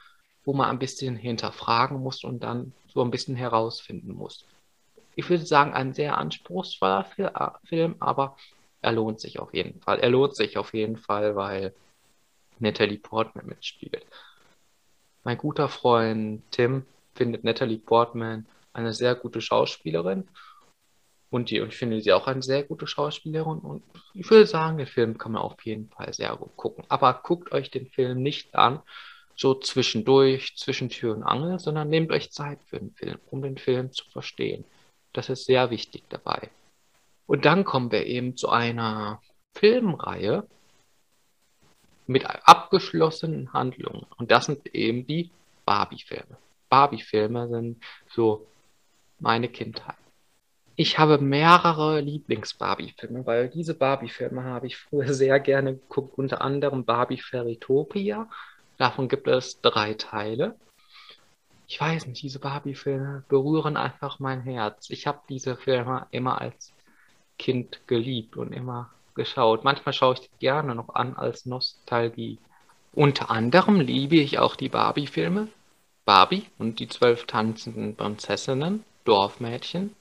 wo 0.45 0.53
man 0.53 0.69
ein 0.69 0.79
bisschen 0.79 1.15
hinterfragen 1.15 1.99
muss 1.99 2.23
und 2.23 2.43
dann 2.43 2.73
so 2.93 3.01
ein 3.01 3.11
bisschen 3.11 3.35
herausfinden 3.35 4.13
muss. 4.13 4.45
Ich 5.15 5.29
würde 5.29 5.45
sagen, 5.45 5.73
ein 5.73 5.93
sehr 5.93 6.17
anspruchsvoller 6.17 7.05
Film, 7.63 7.95
aber 7.99 8.37
er 8.81 8.91
lohnt 8.91 9.19
sich 9.19 9.39
auf 9.39 9.53
jeden 9.53 9.81
Fall. 9.81 9.99
Er 9.99 10.09
lohnt 10.09 10.35
sich 10.35 10.57
auf 10.57 10.73
jeden 10.73 10.97
Fall, 10.97 11.35
weil 11.35 11.73
Natalie 12.59 12.99
Portman 12.99 13.47
mitspielt. 13.47 14.05
Mein 15.23 15.37
guter 15.37 15.67
Freund 15.67 16.43
Tim 16.51 16.85
findet 17.15 17.43
Natalie 17.43 17.79
Portman 17.79 18.45
eine 18.75 18.93
sehr 18.93 19.15
gute 19.15 19.41
Schauspielerin 19.41 20.27
und, 21.29 21.49
die, 21.49 21.59
und 21.59 21.69
ich 21.69 21.77
finde 21.77 22.01
sie 22.01 22.13
auch 22.13 22.27
eine 22.27 22.41
sehr 22.41 22.63
gute 22.63 22.87
Schauspielerin 22.87 23.59
und 23.59 23.83
ich 24.13 24.29
würde 24.29 24.45
sagen, 24.45 24.77
den 24.77 24.87
Film 24.87 25.17
kann 25.17 25.31
man 25.31 25.41
auf 25.41 25.63
jeden 25.63 25.89
Fall 25.89 26.13
sehr 26.13 26.35
gut 26.35 26.55
gucken. 26.55 26.85
Aber 26.87 27.13
guckt 27.23 27.51
euch 27.51 27.71
den 27.71 27.87
Film 27.87 28.21
nicht 28.21 28.55
an, 28.55 28.81
so 29.35 29.53
zwischendurch, 29.55 30.55
zwischen 30.55 30.89
Tür 30.89 31.15
und 31.15 31.23
Angel, 31.23 31.59
sondern 31.59 31.89
nehmt 31.89 32.11
euch 32.11 32.31
Zeit 32.31 32.59
für 32.63 32.79
den 32.79 32.91
Film, 32.91 33.19
um 33.31 33.41
den 33.41 33.57
Film 33.57 33.91
zu 33.91 34.09
verstehen. 34.09 34.63
Das 35.13 35.29
ist 35.29 35.45
sehr 35.45 35.69
wichtig 35.71 36.03
dabei. 36.09 36.49
Und 37.27 37.45
dann 37.45 37.65
kommen 37.65 37.91
wir 37.91 38.05
eben 38.05 38.37
zu 38.37 38.49
einer 38.49 39.21
Filmreihe 39.53 40.47
mit 42.07 42.25
abgeschlossenen 42.25 43.51
Handlungen. 43.51 44.05
Und 44.17 44.31
das 44.31 44.45
sind 44.45 44.73
eben 44.75 45.07
die 45.07 45.31
Barbie-Filme. 45.65 46.37
Barbie-Filme 46.69 47.49
sind 47.49 47.83
so 48.09 48.47
meine 49.25 49.49
Kindheit. 49.49 49.95
Ich 50.75 50.99
habe 50.99 51.17
mehrere 51.17 51.99
Lieblings-Barbie-Filme, 51.99 53.25
weil 53.25 53.49
diese 53.49 53.73
Barbie-Filme 53.73 54.43
habe 54.43 54.67
ich 54.67 54.77
früher 54.77 55.13
sehr 55.23 55.39
gerne 55.39 55.73
geguckt, 55.73 56.17
unter 56.17 56.41
anderem 56.41 56.85
Barbie 56.85 57.19
Fairytopia. 57.19 58.29
Davon 58.77 59.09
gibt 59.09 59.27
es 59.27 59.59
drei 59.61 59.95
Teile. 59.95 60.55
Ich 61.67 61.81
weiß 61.81 62.05
nicht, 62.05 62.21
diese 62.21 62.37
Barbie-Filme 62.37 63.23
berühren 63.27 63.77
einfach 63.77 64.19
mein 64.19 64.41
Herz. 64.41 64.91
Ich 64.91 65.07
habe 65.07 65.21
diese 65.27 65.55
Filme 65.55 66.05
immer 66.11 66.39
als 66.39 66.71
Kind 67.39 67.81
geliebt 67.87 68.37
und 68.37 68.53
immer 68.53 68.91
geschaut. 69.15 69.63
Manchmal 69.63 69.93
schaue 69.93 70.13
ich 70.13 70.19
die 70.19 70.39
gerne 70.39 70.75
noch 70.75 70.93
an 70.93 71.15
als 71.15 71.47
Nostalgie. 71.47 72.37
Unter 72.93 73.31
anderem 73.31 73.79
liebe 73.81 74.17
ich 74.17 74.37
auch 74.37 74.55
die 74.55 74.69
Barbie-Filme. 74.69 75.47
Barbie 76.05 76.45
und 76.59 76.79
die 76.79 76.87
zwölf 76.87 77.25
tanzenden 77.25 77.95
Prinzessinnen, 77.95 78.83
Dorfmädchen. 79.05 79.95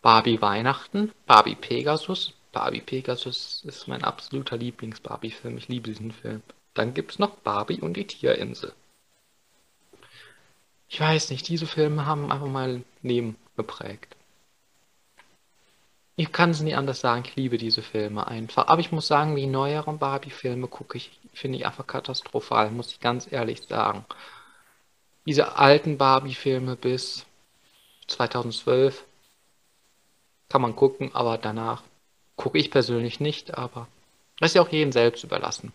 Barbie 0.00 0.40
Weihnachten, 0.40 1.12
Barbie 1.26 1.56
Pegasus. 1.56 2.34
Barbie 2.52 2.80
Pegasus 2.80 3.62
ist 3.66 3.88
mein 3.88 4.04
absoluter 4.04 4.56
Lieblings-Barbie-Film. 4.56 5.58
Ich 5.58 5.68
liebe 5.68 5.90
diesen 5.90 6.12
Film. 6.12 6.42
Dann 6.74 6.94
gibt 6.94 7.12
es 7.12 7.18
noch 7.18 7.36
Barbie 7.36 7.80
und 7.80 7.94
die 7.94 8.06
Tierinsel. 8.06 8.72
Ich 10.88 11.00
weiß 11.00 11.30
nicht, 11.30 11.48
diese 11.48 11.66
Filme 11.66 12.06
haben 12.06 12.30
einfach 12.30 12.46
mein 12.46 12.84
Leben 13.02 13.36
geprägt. 13.56 14.16
Ich 16.16 16.32
kann 16.32 16.50
es 16.50 16.60
nie 16.60 16.74
anders 16.74 17.00
sagen, 17.00 17.22
ich 17.26 17.36
liebe 17.36 17.58
diese 17.58 17.82
Filme 17.82 18.26
einfach. 18.26 18.66
Aber 18.68 18.80
ich 18.80 18.92
muss 18.92 19.06
sagen, 19.06 19.36
die 19.36 19.46
neueren 19.46 19.98
Barbie-Filme 19.98 20.66
gucke 20.66 20.98
ich, 20.98 21.18
finde 21.32 21.58
ich 21.58 21.66
einfach 21.66 21.86
katastrophal, 21.86 22.70
muss 22.70 22.92
ich 22.92 23.00
ganz 23.00 23.30
ehrlich 23.30 23.62
sagen. 23.62 24.04
Diese 25.26 25.56
alten 25.56 25.98
Barbie-Filme 25.98 26.76
bis 26.76 27.24
2012 28.08 29.04
kann 30.48 30.62
man 30.62 30.76
gucken, 30.76 31.14
aber 31.14 31.38
danach 31.38 31.82
gucke 32.36 32.58
ich 32.58 32.70
persönlich 32.70 33.20
nicht, 33.20 33.56
aber 33.56 33.88
das 34.38 34.50
ist 34.50 34.54
ja 34.54 34.62
auch 34.62 34.68
jedem 34.68 34.92
selbst 34.92 35.24
überlassen. 35.24 35.72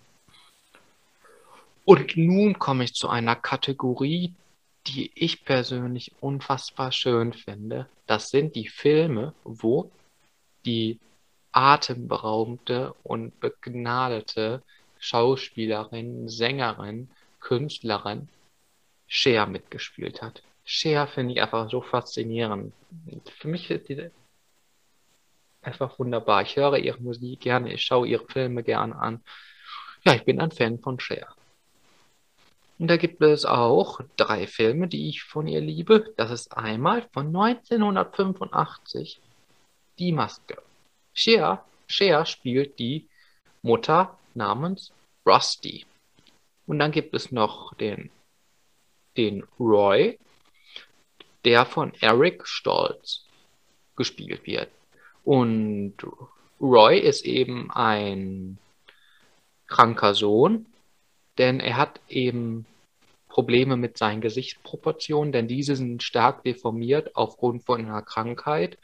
Und 1.86 2.16
nun 2.16 2.60
komme 2.60 2.86
ich 2.86 2.94
zu 2.94 3.10
einer 3.10 3.36
Kategorie, 3.36 4.34
die 4.88 5.12
ich 5.16 5.44
persönlich 5.44 6.14
unfassbar 6.22 6.92
schön 6.92 7.34
finde. 7.34 7.88
Das 8.08 8.30
sind 8.30 8.56
die 8.56 8.68
Filme, 8.68 9.34
wo 9.44 9.92
die 10.66 11.00
atemberaubende 11.52 12.94
und 13.04 13.40
begnadete 13.40 14.62
Schauspielerin, 15.00 16.30
Sängerin, 16.30 17.10
Künstlerin 17.40 18.30
Cher 19.08 19.46
mitgespielt 19.46 20.22
hat. 20.22 20.42
Cher 20.64 21.08
finde 21.08 21.34
ich 21.34 21.42
einfach 21.42 21.70
so 21.70 21.82
faszinierend. 21.82 22.74
Für 23.40 23.48
mich 23.48 23.70
ist 23.70 23.90
die 23.90 24.10
einfach 25.62 25.98
wunderbar. 26.00 26.42
Ich 26.44 26.56
höre 26.56 26.78
ihre 26.78 27.02
Musik 27.02 27.42
gerne, 27.42 27.74
ich 27.74 27.82
schaue 27.82 28.08
ihre 28.08 28.26
Filme 28.28 28.64
gerne 28.64 28.96
an. 28.96 29.24
Ja, 30.06 30.14
ich 30.14 30.24
bin 30.26 30.40
ein 30.40 30.52
Fan 30.52 30.80
von 30.80 31.00
Cher. 31.00 31.36
Und 32.80 32.88
da 32.88 32.98
gibt 32.98 33.22
es 33.22 33.46
auch 33.46 34.02
drei 34.18 34.48
Filme, 34.48 34.88
die 34.88 35.08
ich 35.10 35.24
von 35.24 35.48
ihr 35.48 35.62
liebe. 35.62 36.14
Das 36.18 36.32
ist 36.32 36.58
einmal 36.58 37.08
von 37.14 37.28
1985 37.28 39.22
die 40.00 40.12
Maske. 40.12 40.62
Cher, 41.14 41.64
Cher 41.88 42.26
spielt 42.26 42.80
die 42.80 43.08
Mutter 43.62 44.18
namens 44.34 44.92
Rusty. 45.26 45.86
Und 46.66 46.80
dann 46.80 46.92
gibt 46.92 47.14
es 47.14 47.32
noch 47.32 47.74
den, 47.76 48.10
den 49.16 49.44
Roy, 49.60 50.18
der 51.46 51.66
von 51.66 51.94
Eric 52.00 52.48
Stolz 52.48 53.26
gespielt 53.96 54.46
wird. 54.46 54.70
Und 55.24 55.96
Roy 56.60 57.00
ist 57.00 57.26
eben 57.26 57.72
ein 57.72 58.58
kranker 59.68 60.14
Sohn, 60.14 60.66
denn 61.38 61.60
er 61.60 61.78
hat 61.78 62.00
eben 62.10 62.66
Probleme 63.28 63.78
mit 63.78 63.98
seinen 63.98 64.22
Gesichtsproportionen, 64.22 65.32
denn 65.32 65.48
diese 65.48 65.76
sind 65.76 66.04
stark 66.04 66.44
deformiert 66.44 67.16
aufgrund 67.16 67.64
von 67.64 67.80
einer 67.80 68.02
Krankheit 68.02 68.78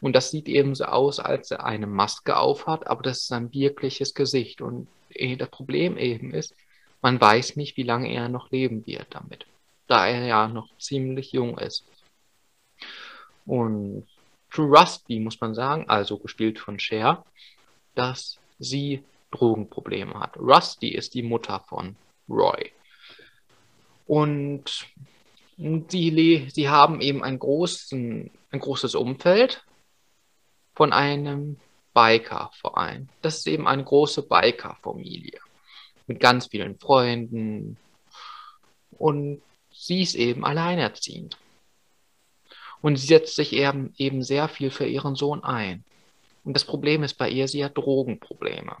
und 0.00 0.14
das 0.14 0.30
sieht 0.30 0.48
eben 0.48 0.74
so 0.74 0.84
aus, 0.84 1.18
als 1.18 1.50
er 1.50 1.64
eine 1.64 1.86
Maske 1.86 2.36
aufhat, 2.36 2.86
aber 2.86 3.02
das 3.02 3.18
ist 3.18 3.28
sein 3.28 3.52
wirkliches 3.52 4.14
Gesicht. 4.14 4.60
Und 4.60 4.88
eh, 5.10 5.36
das 5.36 5.50
Problem 5.50 5.96
eben 5.96 6.32
ist, 6.32 6.54
man 7.02 7.20
weiß 7.20 7.56
nicht, 7.56 7.76
wie 7.76 7.82
lange 7.82 8.12
er 8.12 8.28
noch 8.28 8.50
leben 8.50 8.86
wird 8.86 9.06
damit, 9.10 9.46
da 9.88 10.06
er 10.06 10.24
ja 10.26 10.48
noch 10.48 10.76
ziemlich 10.78 11.32
jung 11.32 11.58
ist. 11.58 11.84
Und 13.46 14.06
zu 14.50 14.62
Rusty 14.64 15.18
muss 15.20 15.40
man 15.40 15.54
sagen, 15.54 15.88
also 15.88 16.18
gespielt 16.18 16.58
von 16.58 16.78
Cher, 16.78 17.24
dass 17.94 18.38
sie 18.58 19.02
Drogenprobleme 19.30 20.14
hat. 20.14 20.36
Rusty 20.36 20.88
ist 20.88 21.14
die 21.14 21.22
Mutter 21.22 21.60
von 21.68 21.96
Roy. 22.28 22.72
Und 24.06 24.86
sie, 25.56 26.48
sie 26.50 26.68
haben 26.68 27.00
eben 27.00 27.22
ein, 27.24 27.38
großen, 27.38 28.30
ein 28.50 28.60
großes 28.60 28.94
Umfeld, 28.94 29.64
von 30.78 30.92
einem 30.92 31.58
Bikerverein. 31.92 33.08
Das 33.20 33.38
ist 33.38 33.48
eben 33.48 33.66
eine 33.66 33.82
große 33.82 34.22
Bikerfamilie. 34.22 35.40
mit 36.06 36.20
ganz 36.20 36.46
vielen 36.46 36.78
Freunden. 36.78 37.76
Und 38.92 39.42
sie 39.78 40.02
ist 40.02 40.14
eben 40.16 40.44
alleinerziehend. 40.44 41.38
Und 42.80 42.96
sie 42.96 43.06
setzt 43.06 43.36
sich 43.36 43.52
eben, 43.52 43.94
eben 43.96 44.22
sehr 44.22 44.48
viel 44.48 44.70
für 44.70 44.86
ihren 44.86 45.14
Sohn 45.14 45.42
ein. 45.42 45.84
Und 46.44 46.54
das 46.54 46.64
Problem 46.64 47.02
ist 47.02 47.14
bei 47.14 47.28
ihr, 47.30 47.48
sie 47.48 47.64
hat 47.64 47.76
Drogenprobleme. 47.76 48.76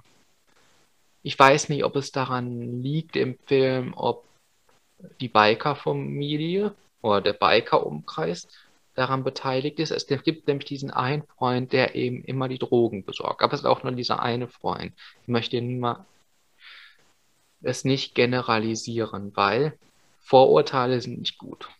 Ich 1.22 1.38
weiß 1.38 1.68
nicht, 1.68 1.84
ob 1.84 1.96
es 1.96 2.12
daran 2.12 2.82
liegt 2.82 3.16
im 3.16 3.38
Film, 3.46 3.92
ob 3.96 4.24
die 5.20 5.28
Biker-Familie 5.28 6.74
oder 7.02 7.20
der 7.20 7.32
Biker-Umkreis 7.32 8.48
daran 8.94 9.22
beteiligt 9.22 9.78
ist. 9.78 9.90
Es 9.90 10.06
gibt 10.06 10.48
nämlich 10.48 10.66
diesen 10.66 10.90
einen 10.90 11.22
Freund, 11.22 11.72
der 11.72 11.94
eben 11.94 12.24
immer 12.24 12.48
die 12.48 12.58
Drogen 12.58 13.04
besorgt. 13.04 13.42
Aber 13.42 13.52
es 13.54 13.60
ist 13.60 13.66
auch 13.66 13.82
nur 13.82 13.92
dieser 13.92 14.20
eine 14.20 14.48
Freund. 14.48 14.92
Ich 15.22 15.28
möchte 15.28 15.60
mal 15.62 16.06
es 17.60 17.84
nicht 17.84 18.14
generalisieren, 18.14 19.36
weil 19.36 19.78
Vorurteile 20.28 21.00
sind 21.00 21.20
nicht 21.20 21.38
gut. 21.38 21.70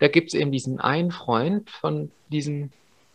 Da 0.00 0.08
gibt 0.08 0.28
es 0.28 0.34
eben 0.34 0.50
diesen 0.50 0.80
einen 0.80 1.12
Freund 1.12 1.70
von 1.70 2.10
diesem 2.28 2.72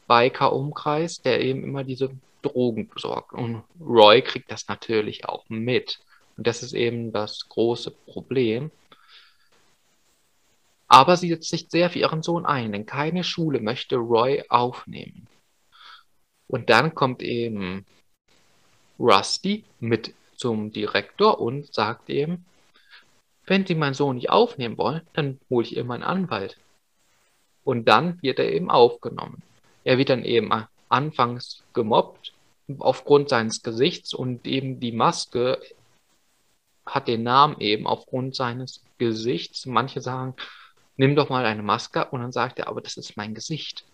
Biker-Umkreis, 0.08 1.22
der 1.22 1.42
eben 1.42 1.66
immer 1.66 1.84
diese 1.84 2.12
Drogen 2.42 2.88
besorgt. 2.88 3.34
Und 3.34 3.64
Roy 3.82 4.22
kriegt 4.22 4.50
das 4.50 4.70
natürlich 4.70 5.28
auch 5.28 5.44
mit. 5.50 6.00
Und 6.38 6.48
das 6.48 6.64
ist 6.64 6.72
eben 6.72 7.12
das 7.12 7.50
große 7.50 7.92
Problem. 7.92 8.72
Aber 10.88 11.18
sie 11.18 11.28
setzt 11.28 11.50
sich 11.50 11.68
sehr 11.70 11.90
für 11.90 12.00
ihren 12.00 12.24
Sohn 12.24 12.46
ein, 12.46 12.72
denn 12.72 12.86
keine 12.86 13.26
Schule 13.26 13.60
möchte 13.60 13.98
Roy 13.98 14.46
aufnehmen. 14.48 15.28
Und 16.48 16.70
dann 16.70 16.96
kommt 16.96 17.22
eben 17.22 17.86
Rusty 18.98 19.66
mit 19.82 20.14
zum 20.38 20.72
Direktor 20.72 21.42
und 21.42 21.74
sagt 21.74 22.08
ihm, 22.08 22.46
wenn 23.50 23.66
Sie 23.66 23.76
meinen 23.76 23.94
Sohn 23.94 24.16
nicht 24.16 24.30
aufnehmen 24.30 24.78
wollen, 24.78 25.02
dann 25.14 25.40
hole 25.50 25.66
ich 25.66 25.76
immer 25.76 25.96
einen 25.96 26.04
Anwalt. 26.04 26.58
Und 27.64 27.88
dann 27.88 28.22
wird 28.22 28.40
er 28.40 28.52
eben 28.52 28.70
aufgenommen. 28.70 29.42
Er 29.84 29.98
wird 29.98 30.10
dann 30.10 30.24
eben 30.24 30.52
anfangs 30.88 31.64
gemobbt 31.74 32.34
aufgrund 32.78 33.30
seines 33.30 33.64
Gesichts 33.64 34.14
und 34.14 34.46
eben 34.46 34.80
die 34.80 34.92
Maske 34.92 35.60
hat 36.86 37.08
den 37.08 37.24
Namen 37.24 37.60
eben 37.60 37.88
aufgrund 37.88 38.36
seines 38.36 38.84
Gesichts. 38.98 39.66
Manche 39.66 40.02
sagen, 40.02 40.36
nimm 40.98 41.16
doch 41.16 41.30
mal 41.30 41.46
eine 41.46 41.64
Maske 41.64 42.06
und 42.06 42.22
dann 42.22 42.32
sagt 42.32 42.60
er, 42.60 42.68
aber 42.68 42.82
das 42.82 42.98
ist 42.98 43.18
mein 43.18 43.34
Gesicht. 43.34 43.86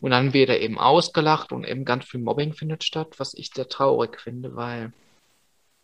Und 0.00 0.10
dann 0.10 0.32
wird 0.32 0.50
er 0.50 0.60
eben 0.60 0.78
ausgelacht 0.78 1.52
und 1.52 1.64
eben 1.64 1.84
ganz 1.84 2.04
viel 2.04 2.20
Mobbing 2.20 2.52
findet 2.52 2.84
statt, 2.84 3.14
was 3.18 3.34
ich 3.34 3.50
sehr 3.54 3.68
traurig 3.68 4.20
finde, 4.20 4.54
weil 4.54 4.92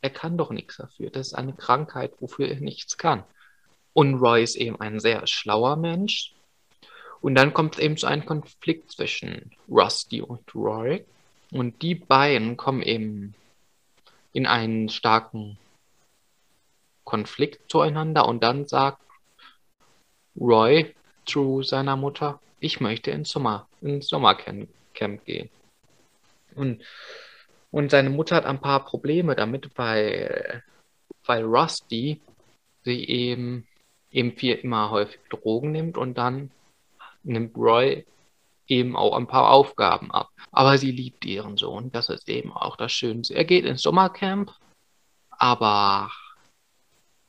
er 0.03 0.11
kann 0.11 0.37
doch 0.37 0.51
nichts 0.51 0.77
dafür. 0.77 1.11
Das 1.11 1.29
ist 1.29 1.35
eine 1.35 1.55
Krankheit, 1.55 2.12
wofür 2.21 2.49
er 2.49 2.61
nichts 2.61 2.99
kann. 2.99 3.25
Und 3.95 4.17
Roy 4.17 4.43
ist 4.43 4.57
eben 4.57 4.81
ein 4.81 5.01
sehr 5.01 5.27
schlauer 5.27 5.77
Mensch. 5.77 6.35
Und 7.21 7.37
dann 7.37 7.55
kommt 7.55 7.77
es 7.77 7.81
eben 7.81 7.97
zu 7.97 8.07
einem 8.07 8.27
Konflikt 8.27 8.91
zwischen 8.91 9.53
Rusty 9.69 10.21
und 10.21 10.55
Roy. 10.55 11.05
Und 11.53 11.81
die 11.83 11.95
beiden 11.95 12.57
kommen 12.57 12.83
eben 12.83 13.35
in 14.33 14.47
einen 14.47 14.88
starken 14.88 15.57
Konflikt 17.05 17.71
zueinander. 17.71 18.27
Und 18.27 18.43
dann 18.43 18.67
sagt 18.67 19.01
Roy 20.37 20.95
zu 21.27 21.62
seiner 21.62 21.97
Mutter, 21.97 22.41
ich 22.59 22.81
möchte 22.81 23.12
ins, 23.12 23.31
Sommer, 23.31 23.69
ins 23.81 24.09
Sommercamp 24.09 24.69
gehen. 25.25 25.51
Und, 26.57 26.83
und 27.73 27.91
seine 27.91 28.11
Mutter 28.11 28.37
hat 28.37 28.45
ein 28.45 28.61
paar 28.61 28.85
Probleme 28.85 29.35
damit, 29.35 29.71
weil, 29.77 30.63
weil 31.25 31.43
Rusty 31.43 32.21
sie 32.85 33.05
eben, 33.05 33.67
eben 34.11 34.33
viel 34.33 34.57
immer 34.57 34.91
häufig 34.91 35.21
Drogen 35.31 35.73
nimmt 35.73 35.97
und 35.97 36.19
dann 36.19 36.51
nimmt 37.25 37.57
Roy 37.57 38.05
eben 38.69 38.95
auch 38.95 39.17
ein 39.17 39.27
paar 39.27 39.51
Aufgaben 39.51 40.11
ab. 40.11 40.29
Aber 40.53 40.77
sie 40.77 40.91
liebt 40.91 41.25
ihren 41.25 41.57
Sohn, 41.57 41.91
das 41.91 42.11
ist 42.11 42.29
eben 42.29 42.53
auch 42.53 42.77
das 42.77 42.93
Schönste. 42.93 43.35
Er 43.35 43.45
geht 43.45 43.65
ins 43.65 43.83
Sommercamp, 43.83 44.53
aber 45.31 46.11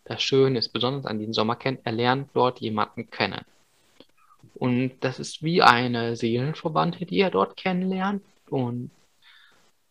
das 0.04 0.22
Schöne 0.22 0.60
ist 0.60 0.74
besonders 0.74 1.06
an 1.06 1.20
diesem 1.20 1.34
Sommercamp, 1.34 1.80
er 1.86 1.94
lernt 1.94 2.30
dort 2.34 2.60
jemanden 2.60 3.10
kennen. 3.10 3.46
Und 4.56 5.00
das 5.00 5.20
ist 5.20 5.42
wie 5.42 5.62
eine 5.62 6.18
Seelenverwandte, 6.18 7.06
die 7.06 7.22
er 7.22 7.32
dort 7.32 7.56
kennenlernt. 7.56 8.24
Und 8.50 8.92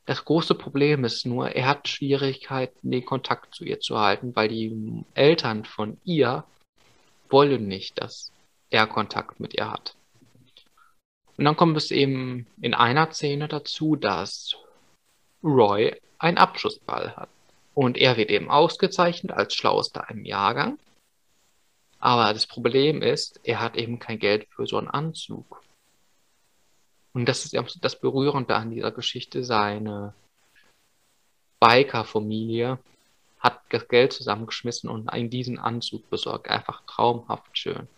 das 0.04 0.24
große 0.24 0.54
Problem 0.54 1.04
ist 1.04 1.26
nur, 1.26 1.50
er 1.50 1.66
hat 1.66 1.88
Schwierigkeiten, 1.88 2.90
den 2.90 3.04
Kontakt 3.04 3.54
zu 3.54 3.64
ihr 3.64 3.80
zu 3.80 3.98
halten, 3.98 4.34
weil 4.34 4.48
die 4.48 5.04
Eltern 5.14 5.64
von 5.64 6.00
ihr 6.04 6.44
wollen 7.30 7.68
nicht, 7.68 8.00
dass 8.00 8.32
er 8.70 8.86
Kontakt 8.86 9.38
mit 9.38 9.54
ihr 9.54 9.70
hat. 9.70 9.94
Und 11.36 11.44
dann 11.44 11.56
kommt 11.56 11.76
es 11.76 11.90
eben 11.90 12.46
in 12.60 12.74
einer 12.74 13.10
Szene 13.12 13.48
dazu, 13.48 13.96
dass 13.96 14.56
Roy 15.42 15.96
einen 16.18 16.38
Abschlussball 16.38 17.16
hat. 17.16 17.28
Und 17.74 17.96
er 17.96 18.16
wird 18.16 18.30
eben 18.30 18.50
ausgezeichnet 18.50 19.32
als 19.32 19.54
Schlauster 19.54 20.06
im 20.10 20.24
Jahrgang. 20.24 20.78
Aber 21.98 22.32
das 22.32 22.46
Problem 22.46 23.00
ist, 23.00 23.40
er 23.44 23.60
hat 23.60 23.76
eben 23.76 23.98
kein 23.98 24.18
Geld 24.18 24.46
für 24.50 24.66
so 24.66 24.76
einen 24.76 24.88
Anzug. 24.88 25.62
Und 27.12 27.26
das 27.26 27.44
ist 27.44 27.54
das 27.80 28.00
Berührende 28.00 28.54
an 28.54 28.70
dieser 28.70 28.90
Geschichte. 28.90 29.44
Seine 29.44 30.14
Biker-Familie 31.60 32.78
hat 33.38 33.60
das 33.70 33.88
Geld 33.88 34.12
zusammengeschmissen 34.12 34.88
und 34.88 35.12
ihm 35.14 35.28
diesen 35.30 35.58
Anzug 35.58 36.08
besorgt. 36.10 36.48
Einfach 36.48 36.82
traumhaft 36.86 37.56
schön. 37.58 37.88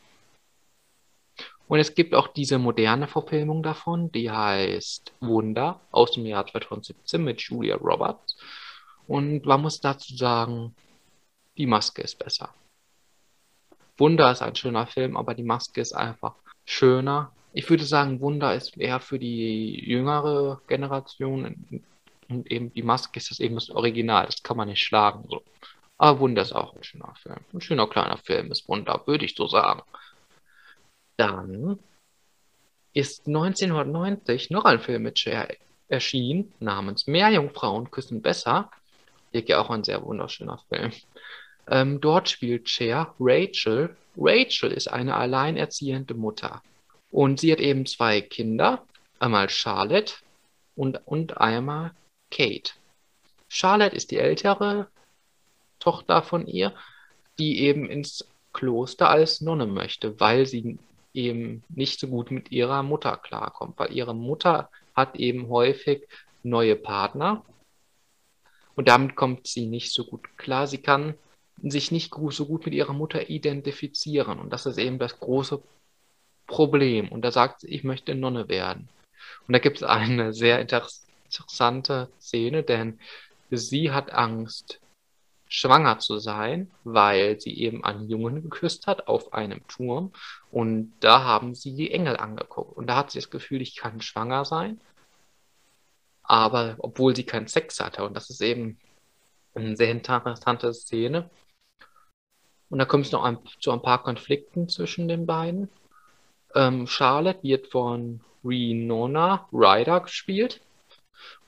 Und 1.67 1.79
es 1.79 1.95
gibt 1.95 2.15
auch 2.15 2.29
diese 2.29 2.59
moderne 2.59 3.07
Verfilmung 3.09 3.63
davon, 3.63 4.13
die 4.13 4.31
heißt 4.31 5.13
Wunder 5.21 5.81
aus 5.91 6.13
dem 6.13 6.27
Jahr 6.27 6.47
2017 6.47 7.23
mit 7.23 7.41
Julia 7.41 7.77
Roberts. 7.77 8.37
Und 9.07 9.47
man 9.47 9.63
muss 9.63 9.81
dazu 9.81 10.15
sagen, 10.15 10.75
die 11.57 11.67
Maske 11.67 12.03
ist 12.03 12.19
besser. 12.19 12.53
Wunder 13.97 14.31
ist 14.33 14.43
ein 14.43 14.57
schöner 14.57 14.87
Film, 14.87 15.17
aber 15.17 15.35
die 15.35 15.43
Maske 15.43 15.81
ist 15.81 15.93
einfach 15.93 16.35
schöner. 16.65 17.33
Ich 17.57 17.71
würde 17.71 17.85
sagen, 17.85 18.21
Wunder 18.21 18.53
ist 18.55 18.77
eher 18.77 18.99
für 18.99 19.19
die 19.19 19.81
jüngere 19.89 20.61
Generation 20.67 21.83
und 22.29 22.51
eben 22.51 22.73
die 22.75 22.83
Maske 22.83 23.19
ist 23.19 23.31
das 23.31 23.39
eben 23.39 23.55
das 23.55 23.71
Original. 23.71 24.27
Das 24.27 24.43
kann 24.43 24.57
man 24.57 24.69
nicht 24.69 24.83
schlagen. 24.83 25.25
So. 25.31 25.41
Aber 25.97 26.19
Wunder 26.19 26.43
ist 26.43 26.53
auch 26.53 26.75
ein 26.75 26.83
schöner 26.83 27.15
Film. 27.15 27.37
Ein 27.53 27.61
schöner 27.61 27.87
kleiner 27.87 28.19
Film 28.19 28.51
ist 28.51 28.69
Wunder, 28.69 29.03
würde 29.07 29.25
ich 29.25 29.37
so 29.37 29.47
sagen. 29.47 29.83
Dann 31.17 31.79
ist 32.93 33.29
1990 33.29 34.51
noch 34.51 34.65
ein 34.65 34.81
Film 34.81 35.05
mit 35.05 35.21
Cher 35.21 35.49
erschienen, 35.89 36.53
namens 36.59 37.07
Meerjungfrauen 37.07 37.89
küssen 37.91 38.21
besser. 38.21 38.69
Hier 39.31 39.61
auch 39.61 39.71
ein 39.71 39.85
sehr 39.85 40.03
wunderschöner 40.03 40.59
Film. 40.69 40.91
Ähm, 41.69 42.01
dort 42.01 42.29
spielt 42.29 42.69
Cher 42.69 43.15
Rachel. 43.21 43.97
Rachel 44.17 44.73
ist 44.73 44.89
eine 44.89 45.15
alleinerziehende 45.15 46.15
Mutter. 46.15 46.61
Und 47.15 47.39
sie 47.39 47.53
hat 47.53 47.61
eben 47.61 47.87
zwei 47.87 48.21
Kinder. 48.21 48.85
Einmal 49.21 49.49
Charlotte 49.49 50.15
und, 50.75 51.01
und 51.07 51.39
einmal 51.39 51.93
Kate. 52.33 52.73
Charlotte 53.49 53.95
ist 53.95 54.11
die 54.11 54.17
ältere 54.17 54.89
Tochter 55.79 56.25
von 56.25 56.49
ihr, 56.49 56.75
die 57.39 57.61
eben 57.61 57.89
ins 57.89 58.27
Kloster 58.53 59.11
als 59.11 59.41
Nonne 59.41 59.67
möchte, 59.67 60.19
weil 60.19 60.45
sie 60.47 60.77
eben 61.13 61.63
nicht 61.69 62.01
so 62.01 62.09
gut 62.09 62.33
mit 62.33 62.51
ihrer 62.51 62.83
Mutter 62.83 63.17
klarkommt, 63.17 63.79
weil 63.79 63.93
ihre 63.93 64.15
Mutter 64.15 64.69
hat 64.97 65.15
eben 65.15 65.49
häufig 65.49 66.09
neue 66.43 66.75
Partner 66.75 67.45
und 68.75 68.89
damit 68.89 69.15
kommt 69.15 69.47
sie 69.47 69.67
nicht 69.67 69.93
so 69.93 70.05
gut 70.05 70.37
klar. 70.37 70.67
Sie 70.67 70.79
kann 70.79 71.15
sich 71.63 71.93
nicht 71.93 72.13
so 72.31 72.47
gut 72.47 72.65
mit 72.65 72.75
ihrer 72.75 72.93
Mutter 72.93 73.31
identifizieren. 73.31 74.41
Und 74.41 74.53
das 74.53 74.67
ist 74.67 74.79
eben 74.79 74.99
das 74.99 75.21
große 75.21 75.63
Problem. 76.47 77.09
Und 77.09 77.23
da 77.23 77.31
sagt 77.31 77.61
sie, 77.61 77.69
ich 77.69 77.85
möchte 77.85 78.15
Nonne 78.15 78.49
werden. 78.49 78.89
Und 79.47 79.53
da 79.53 79.59
gibt 79.59 79.79
es 79.79 79.83
eine 79.83 80.33
sehr 80.33 80.61
interessante 80.61 82.09
Szene, 82.21 82.63
denn 82.63 82.99
sie 83.51 83.91
hat 83.93 84.13
Angst, 84.13 84.81
schwanger 85.49 85.99
zu 85.99 86.19
sein, 86.19 86.71
weil 86.83 87.41
sie 87.41 87.57
eben 87.59 87.85
einen 87.85 88.09
Jungen 88.09 88.43
geküsst 88.43 88.87
hat 88.87 89.07
auf 89.07 89.33
einem 89.33 89.67
Turm. 89.69 90.13
Und 90.51 90.93
da 91.01 91.23
haben 91.23 91.55
sie 91.55 91.75
die 91.77 91.93
Engel 91.93 92.17
angeguckt. 92.17 92.77
Und 92.77 92.89
da 92.89 92.97
hat 92.97 93.11
sie 93.11 93.19
das 93.19 93.31
Gefühl, 93.31 93.63
ich 93.63 93.77
kann 93.77 94.01
schwanger 94.01 94.45
sein. 94.45 94.81
Aber 96.23 96.77
obwohl 96.79 97.15
sie 97.15 97.25
keinen 97.25 97.47
Sex 97.47 97.81
hatte. 97.81 98.05
Und 98.05 98.15
das 98.15 98.31
ist 98.31 98.41
eben 98.41 98.79
eine 99.55 99.77
sehr 99.77 99.91
interessante 99.91 100.73
Szene. 100.75 101.31
Und 102.71 102.79
da 102.79 102.85
kommt 102.87 103.07
es 103.07 103.13
noch 103.13 103.23
ein, 103.23 103.39
zu 103.61 103.71
ein 103.71 103.83
paar 103.83 104.03
Konflikten 104.03 104.69
zwischen 104.69 105.07
den 105.07 105.27
beiden. 105.27 105.69
Ähm, 106.55 106.87
Charlotte 106.87 107.43
wird 107.43 107.69
von 107.69 108.21
Renona 108.45 109.49
Ryder 109.53 110.01
gespielt. 110.01 110.61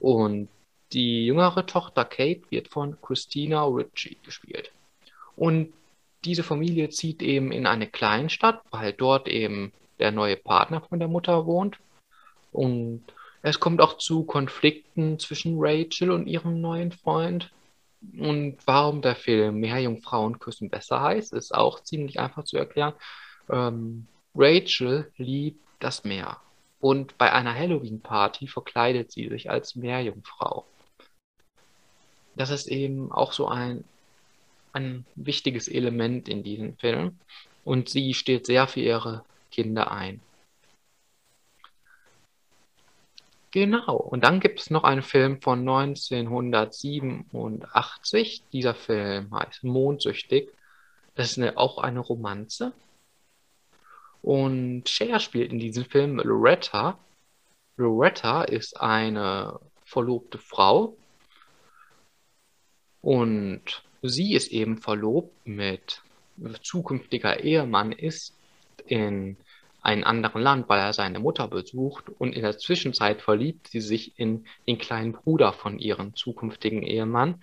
Und 0.00 0.48
Die 0.92 1.26
jüngere 1.26 1.66
Tochter 1.66 2.04
Kate 2.04 2.42
wird 2.50 2.68
von 2.68 2.96
Christina 3.02 3.64
Ritchie 3.64 4.18
gespielt. 4.24 4.70
Und 5.36 5.72
diese 6.24 6.42
Familie 6.42 6.90
zieht 6.90 7.22
eben 7.22 7.52
in 7.52 7.66
eine 7.66 7.88
Kleinstadt, 7.88 8.62
weil 8.70 8.92
dort 8.92 9.28
eben 9.28 9.72
der 9.98 10.12
neue 10.12 10.36
Partner 10.36 10.80
von 10.80 10.98
der 10.98 11.08
Mutter 11.08 11.46
wohnt. 11.46 11.78
Und 12.52 13.02
es 13.42 13.60
kommt 13.60 13.80
auch 13.80 13.98
zu 13.98 14.24
Konflikten 14.24 15.18
zwischen 15.18 15.56
Rachel 15.58 16.10
und 16.10 16.26
ihrem 16.26 16.60
neuen 16.60 16.92
Freund. 16.92 17.50
Und 18.16 18.58
warum 18.64 19.02
der 19.02 19.16
Film 19.16 19.56
Meerjungfrauen 19.58 20.38
küssen 20.38 20.70
besser 20.70 21.00
heißt, 21.00 21.32
ist 21.32 21.54
auch 21.54 21.80
ziemlich 21.80 22.20
einfach 22.20 22.44
zu 22.44 22.56
erklären. 22.56 22.94
Ähm, 23.50 24.06
Rachel 24.36 25.10
liebt 25.16 25.64
das 25.80 26.04
Meer. 26.04 26.40
Und 26.80 27.16
bei 27.18 27.32
einer 27.32 27.54
Halloween-Party 27.54 28.46
verkleidet 28.48 29.10
sie 29.10 29.28
sich 29.28 29.50
als 29.50 29.74
Meerjungfrau. 29.76 30.66
Das 32.34 32.50
ist 32.50 32.66
eben 32.66 33.10
auch 33.10 33.32
so 33.32 33.48
ein, 33.48 33.84
ein 34.72 35.06
wichtiges 35.14 35.68
Element 35.68 36.28
in 36.28 36.42
diesem 36.42 36.76
Film. 36.76 37.18
Und 37.64 37.88
sie 37.88 38.12
steht 38.14 38.46
sehr 38.46 38.68
für 38.68 38.80
ihre 38.80 39.24
Kinder 39.50 39.90
ein. 39.90 40.20
Genau, 43.52 43.96
und 43.96 44.22
dann 44.22 44.40
gibt 44.40 44.60
es 44.60 44.68
noch 44.68 44.84
einen 44.84 45.00
Film 45.00 45.40
von 45.40 45.60
1987. 45.60 48.42
Dieser 48.52 48.74
Film 48.74 49.34
heißt 49.34 49.64
Mondsüchtig. 49.64 50.50
Das 51.14 51.30
ist 51.30 51.38
eine, 51.38 51.56
auch 51.56 51.78
eine 51.78 52.00
Romanze. 52.00 52.74
Und 54.22 54.88
Cher 54.88 55.20
spielt 55.20 55.52
in 55.52 55.58
diesem 55.58 55.84
Film 55.84 56.16
Loretta. 56.18 56.98
Loretta 57.76 58.42
ist 58.42 58.80
eine 58.80 59.60
verlobte 59.84 60.38
Frau. 60.38 60.96
Und 63.00 63.82
sie 64.02 64.34
ist 64.34 64.48
eben 64.48 64.78
verlobt 64.78 65.46
mit 65.46 66.02
zukünftiger 66.62 67.40
Ehemann 67.40 67.92
ist 67.92 68.34
in 68.86 69.36
einem 69.80 70.04
anderen 70.04 70.42
Land, 70.42 70.68
weil 70.68 70.80
er 70.80 70.92
seine 70.92 71.20
Mutter 71.20 71.46
besucht. 71.48 72.08
Und 72.08 72.34
in 72.34 72.42
der 72.42 72.58
Zwischenzeit 72.58 73.22
verliebt 73.22 73.68
sie 73.68 73.80
sich 73.80 74.18
in 74.18 74.46
den 74.66 74.78
kleinen 74.78 75.12
Bruder 75.12 75.52
von 75.52 75.78
ihrem 75.78 76.14
zukünftigen 76.16 76.82
Ehemann. 76.82 77.40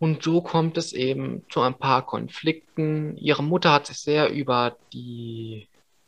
Und 0.00 0.22
so 0.22 0.40
kommt 0.40 0.76
es 0.78 0.92
eben 0.92 1.44
zu 1.48 1.60
ein 1.60 1.74
paar 1.74 2.06
Konflikten. 2.06 3.16
Ihre 3.16 3.42
Mutter 3.42 3.72
hat 3.72 3.86
sich 3.86 3.98
sehr 3.98 4.30
über 4.30 4.76
die 4.92 5.66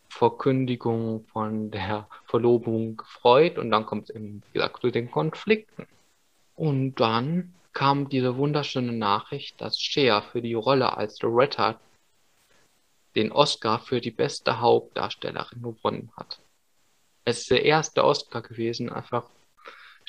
Verkündigung 0.09 1.25
von 1.33 1.71
der 1.71 2.07
Verlobung 2.27 2.97
gefreut 2.97 3.59
und 3.59 3.71
dann 3.71 3.87
kommt 3.87 4.11
es 4.11 4.15
eben, 4.15 4.43
wie 4.53 4.59
gesagt, 4.59 4.81
zu 4.81 4.91
den 4.91 5.11
Konflikten. 5.11 5.87
Und 6.55 6.97
dann 6.97 7.55
kam 7.73 8.09
diese 8.09 8.37
wunderschöne 8.37 8.93
Nachricht, 8.93 9.61
dass 9.61 9.81
Cher 9.81 10.23
für 10.23 10.43
die 10.43 10.55
Rolle 10.55 10.97
als 10.97 11.21
Loretta 11.23 11.81
den 13.17 13.33
Oscar 13.33 13.79
für 13.79 14.01
die 14.01 14.11
beste 14.11 14.61
Hauptdarstellerin 14.61 15.63
gewonnen 15.63 16.13
hat. 16.17 16.39
Es 17.25 17.41
ist 17.41 17.51
der 17.51 17.65
erste 17.65 18.05
Oscar 18.05 18.43
gewesen, 18.43 18.91
einfach 18.91 19.25